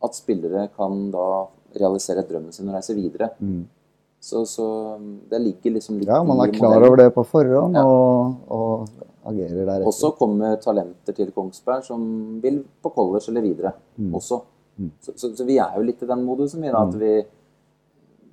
at 0.03 0.15
spillere 0.17 0.69
kan 0.77 1.11
da 1.13 1.27
realisere 1.77 2.23
drømmen 2.27 2.53
sin 2.55 2.69
og 2.71 2.75
reise 2.79 2.95
videre. 2.97 3.31
Mm. 3.41 3.67
Så, 4.21 4.43
så 4.45 4.65
det 5.31 5.39
ligger 5.41 5.73
liksom 5.79 5.99
litt 5.99 6.09
Ja, 6.11 6.23
man 6.23 6.41
er 6.45 6.53
klar 6.53 6.83
over 6.85 6.97
det 7.01 7.09
på 7.15 7.23
forhånd 7.25 7.75
Ja. 7.79 7.85
og, 7.87 8.35
og 8.53 8.89
agerer 9.31 9.55
deretter. 9.65 9.87
Og 9.89 9.95
så 9.97 10.11
kommer 10.19 10.57
talenter 10.61 11.15
til 11.17 11.31
Kongsberg 11.33 11.85
som 11.87 12.03
vil 12.43 12.63
på 12.83 12.93
college 12.95 13.29
eller 13.33 13.41
videre 13.47 13.73
Mm. 13.99 14.15
også. 14.19 14.41
Så, 15.01 15.13
så, 15.17 15.33
så 15.37 15.47
vi 15.49 15.59
er 15.61 15.77
jo 15.77 15.85
litt 15.87 16.03
i 16.03 16.09
den 16.09 16.25
modusen, 16.25 16.63
vi. 16.65 16.73
da, 16.73 16.85
At 16.87 16.97
vi, 17.01 17.13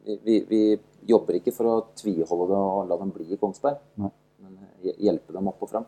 vi, 0.06 0.18
vi, 0.24 0.40
vi 0.50 0.62
jobber 1.08 1.40
ikke 1.40 1.54
for 1.56 1.72
å 1.72 1.78
tviholde 1.98 2.50
det 2.52 2.60
og 2.60 2.90
la 2.90 2.98
dem 3.00 3.14
bli 3.16 3.30
i 3.32 3.40
Kongsberg, 3.40 3.80
Nei. 4.02 4.12
men 4.44 4.94
hjelpe 5.08 5.36
dem 5.36 5.50
opp 5.52 5.64
og 5.66 5.72
fram. 5.72 5.88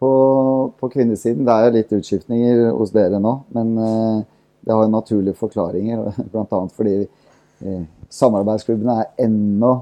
På, 0.00 0.10
på 0.80 0.88
kvinnesiden 0.92 1.44
det 1.44 1.54
er 1.54 1.74
litt 1.74 1.90
utskiftninger 1.92 2.70
hos 2.76 2.92
dere 2.94 3.20
nå, 3.20 3.34
men 3.56 3.72
eh, 3.84 4.20
det 4.64 4.72
har 4.72 4.86
jo 4.86 4.92
naturlige 4.92 5.36
forklaringer. 5.40 6.06
Bl.a. 6.32 6.60
fordi 6.76 6.96
eh, 7.04 7.82
samarbeidsklubbene 8.12 8.96
er 9.02 9.26
ennå 9.26 9.74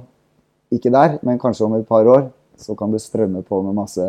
ikke 0.74 0.92
der, 0.92 1.16
men 1.24 1.40
kanskje 1.40 1.68
om 1.68 1.76
et 1.78 1.88
par 1.88 2.08
år 2.10 2.28
så 2.58 2.74
kan 2.76 2.92
det 2.92 3.00
strømme 3.00 3.44
på 3.46 3.60
med 3.62 3.76
masse 3.78 4.04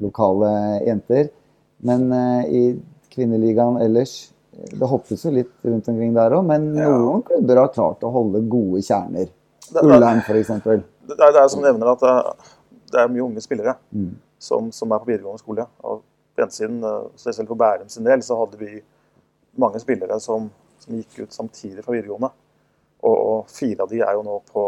lokale 0.00 0.50
jenter. 0.86 1.30
Men 1.88 2.10
eh, 2.12 2.52
i 2.52 2.62
kvinneligaen 3.10 3.80
ellers 3.82 4.30
Det 4.60 4.86
hoppes 4.90 5.22
jo 5.24 5.30
litt 5.32 5.52
rundt 5.64 5.88
omkring 5.88 6.12
der 6.14 6.34
òg, 6.36 6.44
men 6.46 6.74
Ja. 6.76 6.88
noen 6.92 7.22
klubber 7.24 7.56
har 7.62 7.68
klart 7.72 8.02
å 8.04 8.10
holde 8.12 8.42
gode 8.48 8.82
kjerner. 8.84 9.30
Det, 9.70 9.80
det, 9.80 9.84
Ullern 9.86 10.20
f.eks. 10.20 10.48
det, 10.48 10.74
er, 11.16 11.32
det 11.32 11.40
er 11.40 11.48
som 11.48 11.62
nevner 11.62 11.92
at 11.94 12.00
det, 12.04 12.14
det 12.92 13.00
er 13.00 13.08
mye 13.08 13.24
unge 13.24 13.40
spillere 13.40 13.76
Mm. 13.94 14.16
som, 14.38 14.70
som 14.72 14.92
er 14.92 14.98
på 14.98 15.06
videregående 15.12 15.40
skole. 15.40 15.66
Og 15.84 16.02
på 16.36 16.42
en 16.44 16.50
siden, 16.50 16.82
spesielt 17.16 17.48
for 17.48 17.56
Bærum 17.56 17.88
sin 17.88 18.04
del, 18.04 18.22
så 18.22 18.36
hadde 18.36 18.58
vi 18.60 18.82
mange 19.58 19.80
spillere 19.80 20.20
som, 20.20 20.50
som 20.78 20.94
gikk 20.96 21.22
ut 21.24 21.32
samtidig 21.32 21.84
fra 21.84 21.92
videregående. 21.96 22.30
Og, 23.02 23.16
og 23.16 23.46
fire 23.48 23.82
av 23.86 23.88
de 23.90 24.00
er 24.04 24.12
jo 24.18 24.22
nå 24.26 24.40
på, 24.52 24.64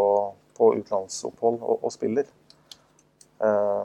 på 0.57 0.71
utenlandsopphold 0.79 1.59
og, 1.61 1.83
og 1.83 1.91
spiller. 1.93 2.25
Eh, 3.43 3.83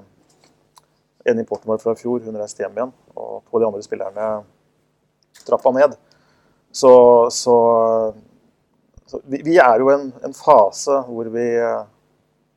en 1.28 1.38
importen 1.42 1.68
vår 1.68 1.80
fra 1.82 1.92
i 1.92 2.00
fjor, 2.00 2.22
hun 2.24 2.36
reiste 2.40 2.62
hjem 2.64 2.78
igjen. 2.78 2.92
Og 3.16 3.42
to 3.44 3.56
av 3.58 3.60
de 3.60 3.68
andre 3.68 3.82
spillerne 3.84 4.28
trappa 5.46 5.72
ned. 5.76 5.96
Så, 6.72 6.90
så, 7.32 7.54
så 9.08 9.20
vi, 9.24 9.40
vi 9.46 9.56
er 9.62 9.80
jo 9.80 9.88
i 9.90 9.94
en, 9.96 10.10
en 10.24 10.34
fase 10.36 11.00
hvor 11.08 11.30
vi 11.32 11.46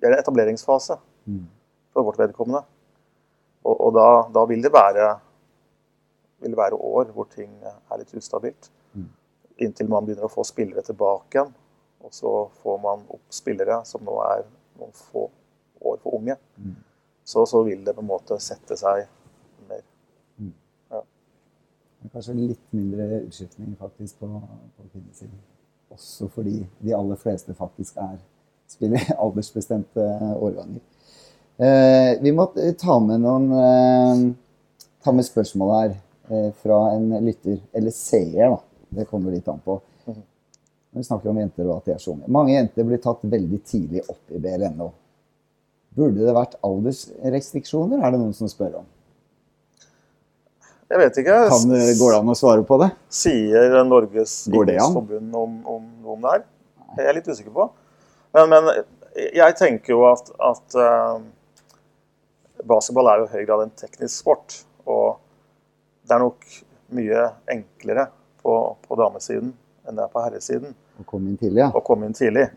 Vi 0.02 0.08
er 0.08 0.12
i 0.12 0.14
en 0.16 0.20
etableringsfase 0.20 0.98
Mm. 1.30 1.46
for 1.94 2.04
vårt 2.04 2.18
vedkommende. 2.18 2.64
Og, 3.64 3.76
og 3.86 3.92
da, 3.94 4.06
da 4.34 4.42
vil 4.50 4.64
det 4.64 4.72
være 4.74 5.12
vil 6.42 6.56
det 6.56 6.58
være 6.58 6.80
år 6.82 7.12
hvor 7.14 7.28
ting 7.30 7.52
er 7.62 8.00
litt 8.02 8.14
ustabilt. 8.18 8.72
Mm. 8.98 9.06
Inntil 9.62 9.90
man 9.92 10.08
begynner 10.08 10.26
å 10.26 10.34
få 10.34 10.42
spillere 10.48 10.82
tilbake 10.82 11.38
igjen. 11.38 11.52
Og 12.02 12.14
så 12.18 12.32
får 12.64 12.80
man 12.82 13.04
opp 13.14 13.28
spillere 13.30 13.84
som 13.86 14.02
nå 14.02 14.18
er 14.26 14.42
noen 14.80 14.96
få 14.98 15.28
år 15.82 16.00
for 16.02 16.18
unge. 16.18 16.40
Mm. 16.58 16.74
Så, 17.24 17.46
så 17.46 17.62
vil 17.64 17.84
det 17.86 17.94
på 17.94 18.02
en 18.02 18.10
måte 18.10 18.40
sette 18.42 18.74
seg 18.82 19.06
Kanskje 22.12 22.36
litt 22.36 22.64
mindre 22.76 23.22
utskiftning 23.22 23.76
faktisk 23.80 24.20
på, 24.20 24.28
på 24.28 24.88
kvinnesiden. 24.92 25.38
Også 25.92 26.28
fordi 26.32 26.62
de 26.84 26.96
aller 26.96 27.20
fleste 27.20 27.56
faktisk 27.56 28.00
er 28.04 28.18
spiller 28.72 29.14
aldersbestemte 29.24 30.08
årganger. 30.36 30.82
Eh, 31.62 32.22
vi 32.24 32.34
må 32.36 32.48
eh, 32.58 32.74
ta 32.80 32.98
med 33.04 33.24
noen 33.24 33.48
eh, 33.56 34.24
ta 35.04 35.14
med 35.16 35.28
spørsmål 35.28 35.74
her 35.76 35.94
eh, 36.30 36.50
fra 36.64 36.80
en 36.96 37.10
lytter, 37.26 37.60
eller 37.74 37.96
seer, 37.96 38.56
da. 38.56 38.60
Det 38.92 39.08
kommer 39.08 39.32
litt 39.32 39.48
an 39.48 39.62
på. 39.64 39.78
Mhm. 40.06 40.24
Når 40.92 41.04
vi 41.04 41.08
snakker 41.08 41.32
om 41.32 41.40
jenter 41.40 41.68
og 41.70 41.78
at 41.78 41.86
de 41.88 41.94
er 41.96 42.02
så 42.04 42.16
unge. 42.16 42.28
Mange 42.28 42.56
jenter 42.56 42.88
blir 42.88 43.00
tatt 43.04 43.24
veldig 43.24 43.62
tidlig 43.68 44.04
opp 44.12 44.34
i 44.36 44.42
BLNO. 44.42 44.90
Burde 45.96 46.24
det 46.24 46.36
vært 46.36 46.58
aldersrestriksjoner, 46.64 48.00
er 48.00 48.12
det 48.14 48.20
noen 48.20 48.36
som 48.36 48.52
spør 48.52 48.82
om. 48.82 48.90
Jeg 50.92 51.00
vet 51.00 51.18
ikke. 51.22 51.36
Kan, 51.54 51.72
går 51.72 52.14
det 52.14 52.20
an 52.20 52.32
å 52.34 52.36
svare 52.36 52.64
på 52.68 52.78
det? 52.82 52.92
Sier 53.16 53.78
Norges 53.88 54.34
idrettsforbund 54.52 55.36
om, 55.40 55.54
om 55.64 55.86
om 56.12 56.22
det 56.22 56.34
her? 56.36 56.44
Jeg 56.98 57.08
er 57.08 57.18
litt 57.18 57.30
usikker 57.30 57.54
på. 57.56 57.68
Men, 58.36 58.52
men 58.52 58.70
jeg 59.36 59.58
tenker 59.60 59.96
jo 59.96 60.04
at, 60.10 60.32
at 60.44 60.78
uh, 60.78 61.22
basketball 62.68 63.12
er 63.12 63.22
jo 63.22 63.30
i 63.30 63.34
høy 63.36 63.46
grad 63.48 63.66
en 63.66 63.74
teknisk 63.80 64.24
sport. 64.24 64.62
Og 64.90 65.18
det 66.08 66.16
er 66.16 66.24
nok 66.24 66.48
mye 66.96 67.28
enklere 67.52 68.10
på, 68.44 68.56
på 68.88 69.00
damesiden 69.00 69.54
enn 69.88 69.98
det 69.98 70.04
er 70.04 70.12
på 70.14 70.22
herresiden 70.22 70.74
Å 71.02 71.06
komme 71.08 71.32
inn 71.32 71.38
tidlig, 71.40 71.64
ja. 71.64 71.70
å 71.74 71.82
komme 71.86 72.06
inn 72.06 72.16
tidlig. 72.18 72.50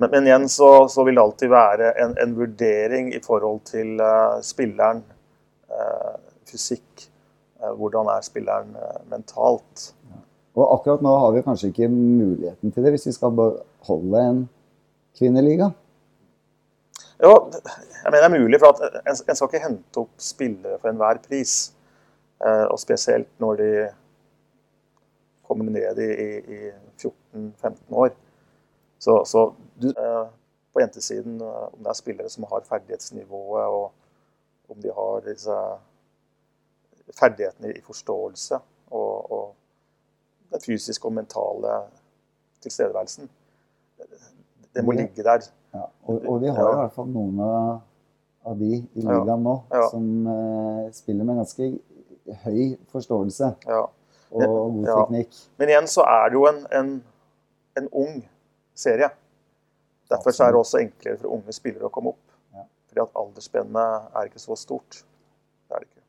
Men, 0.00 0.08
men 0.12 0.28
igjen 0.28 0.46
så, 0.50 0.88
så 0.88 1.04
vil 1.04 1.18
det 1.18 1.24
alltid 1.24 1.50
være 1.52 1.90
en, 2.00 2.14
en 2.22 2.36
vurdering 2.36 3.10
i 3.12 3.20
forhold 3.22 3.64
til 3.68 4.00
uh, 4.00 4.38
spilleren, 4.44 5.02
uh, 5.72 6.14
fysikk. 6.48 7.08
Eh, 7.62 7.74
hvordan 7.78 8.10
er 8.12 8.24
spilleren 8.26 8.74
eh, 8.76 8.98
mentalt? 9.10 9.92
Og 10.52 10.66
akkurat 10.74 11.04
nå 11.04 11.12
har 11.16 11.32
vi 11.32 11.44
kanskje 11.46 11.70
ikke 11.72 11.88
muligheten 11.92 12.72
til 12.72 12.84
det 12.84 12.92
hvis 12.92 13.06
vi 13.08 13.14
skal 13.16 13.32
beholde 13.36 14.24
en 14.28 14.42
kvinneliga. 15.18 15.70
Jo, 17.22 17.32
jeg 18.02 18.10
mener 18.10 18.18
det 18.18 18.28
er 18.28 18.40
mulig, 18.42 18.60
for 18.60 18.74
at 18.74 19.00
en, 19.06 19.16
skal 19.16 19.48
ikke 19.48 19.62
hente 19.62 20.02
opp 20.02 20.12
spillere 20.20 20.80
for 20.82 20.90
enhver 20.90 21.22
pris. 21.24 21.72
Eh, 22.42 22.66
og 22.66 22.80
spesielt 22.82 23.30
når 23.40 23.62
de 23.62 23.70
kommer 25.46 25.70
ned 25.70 25.98
i, 26.02 26.10
i, 26.10 26.30
i 26.58 26.60
14-15 26.98 27.76
år. 28.04 28.12
Så, 28.98 29.24
så 29.26 29.48
du, 29.82 29.88
på 30.72 30.80
jentesiden, 30.80 31.40
om 31.42 31.78
det 31.78 31.90
er 31.90 31.98
spillere 31.98 32.30
som 32.30 32.46
har 32.48 32.64
ferdighetsnivået, 32.68 33.64
og 33.66 33.92
om 34.72 34.82
de 34.82 34.92
har 34.94 35.24
disse 35.26 35.56
ferdighetene 37.18 37.72
i 37.76 37.80
forståelse 37.84 38.58
og, 38.90 39.32
og 39.32 39.54
den 40.52 40.60
fysiske 40.64 41.06
og 41.08 41.12
mentale 41.16 41.76
tilstedeværelsen, 42.62 43.30
det 44.74 44.84
må 44.84 44.92
ligge 44.96 45.22
der. 45.24 45.44
Ja, 45.74 45.86
og, 46.08 46.22
og 46.28 46.40
vi 46.42 46.50
har 46.52 46.68
i 46.72 46.76
hvert 46.82 46.92
fall 46.96 47.08
noen 47.12 47.40
av, 47.44 47.80
av 48.48 48.58
de 48.60 48.68
i 48.76 49.02
Ja. 49.04 49.18
ligaen 49.18 49.42
nå 49.44 49.54
Ja. 49.72 49.86
som 49.90 50.06
uh, 50.28 50.90
spiller 50.92 51.24
med 51.28 51.40
ganske 51.40 51.70
høy 52.44 52.76
forståelse 52.92 53.50
Ja. 53.68 53.82
og 54.32 54.42
god 54.76 54.84
Ja. 54.86 54.96
teknikk. 55.02 55.40
Men 55.58 55.68
igjen 55.72 55.88
så 55.88 56.04
er 56.08 56.28
det 56.28 56.38
jo 56.40 56.46
en, 56.48 56.66
en, 56.72 56.92
en 57.76 57.88
ung 57.92 58.22
serie. 58.74 59.10
Derfor 60.10 60.30
så 60.30 60.44
er 60.44 60.52
det 60.52 60.60
også 60.60 60.78
enklere 60.82 61.18
for 61.18 61.32
unge 61.32 61.52
spillere 61.56 61.88
å 61.88 61.92
komme 61.92 62.12
opp. 62.12 62.36
Ja. 62.54 62.64
Fordi 62.88 63.00
at 63.06 63.16
aldersspennet 63.16 64.12
er 64.14 64.28
ikke 64.28 64.38
så 64.42 64.56
stort. 64.60 65.02
Det 65.68 65.76
er 65.76 65.78
det 65.84 65.88
ikke. 65.88 66.01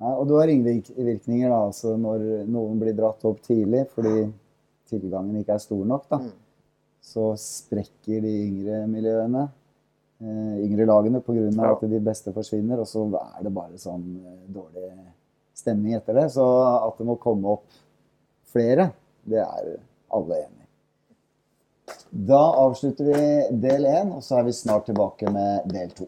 Nei, 0.00 0.12
og 0.16 0.28
du 0.28 0.36
har 0.38 0.48
ringvirkninger 0.48 1.50
da, 1.52 1.58
altså 1.66 1.96
når 2.00 2.22
noen 2.48 2.78
blir 2.80 2.96
dratt 2.96 3.24
opp 3.28 3.42
tidlig 3.44 3.84
fordi 3.92 4.30
tilgangen 4.88 5.40
ikke 5.40 5.56
er 5.58 5.62
stor 5.62 5.82
nok. 5.86 6.06
da. 6.08 6.20
Mm. 6.24 6.30
så 7.00 7.30
sprekker 7.40 8.20
de 8.20 8.30
yngre 8.46 8.82
miljøene, 8.86 9.46
eh, 10.20 10.56
yngre 10.66 10.86
lagene, 10.86 11.22
pga. 11.24 11.46
Ja. 11.48 11.72
at 11.72 11.80
de 11.90 12.00
beste 12.00 12.32
forsvinner. 12.32 12.80
Og 12.80 12.86
så 12.86 13.06
er 13.16 13.42
det 13.44 13.54
bare 13.54 13.80
sånn 13.80 14.04
eh, 14.20 14.46
dårlig 14.52 14.90
stemning 15.56 15.96
etter 15.96 16.14
det. 16.14 16.28
Så 16.36 16.44
at 16.76 16.98
det 16.98 17.06
må 17.08 17.16
komme 17.16 17.56
opp 17.56 17.80
flere, 18.52 18.90
det 19.24 19.40
er 19.40 19.76
alle 20.12 20.42
enig 20.44 20.64
i. 20.64 20.68
Da 22.10 22.40
avslutter 22.60 23.08
vi 23.08 23.60
del 23.62 23.86
én, 23.88 24.12
og 24.16 24.22
så 24.22 24.40
er 24.40 24.48
vi 24.48 24.52
snart 24.52 24.86
tilbake 24.90 25.30
med 25.32 25.70
del 25.72 25.90
to. 25.96 26.06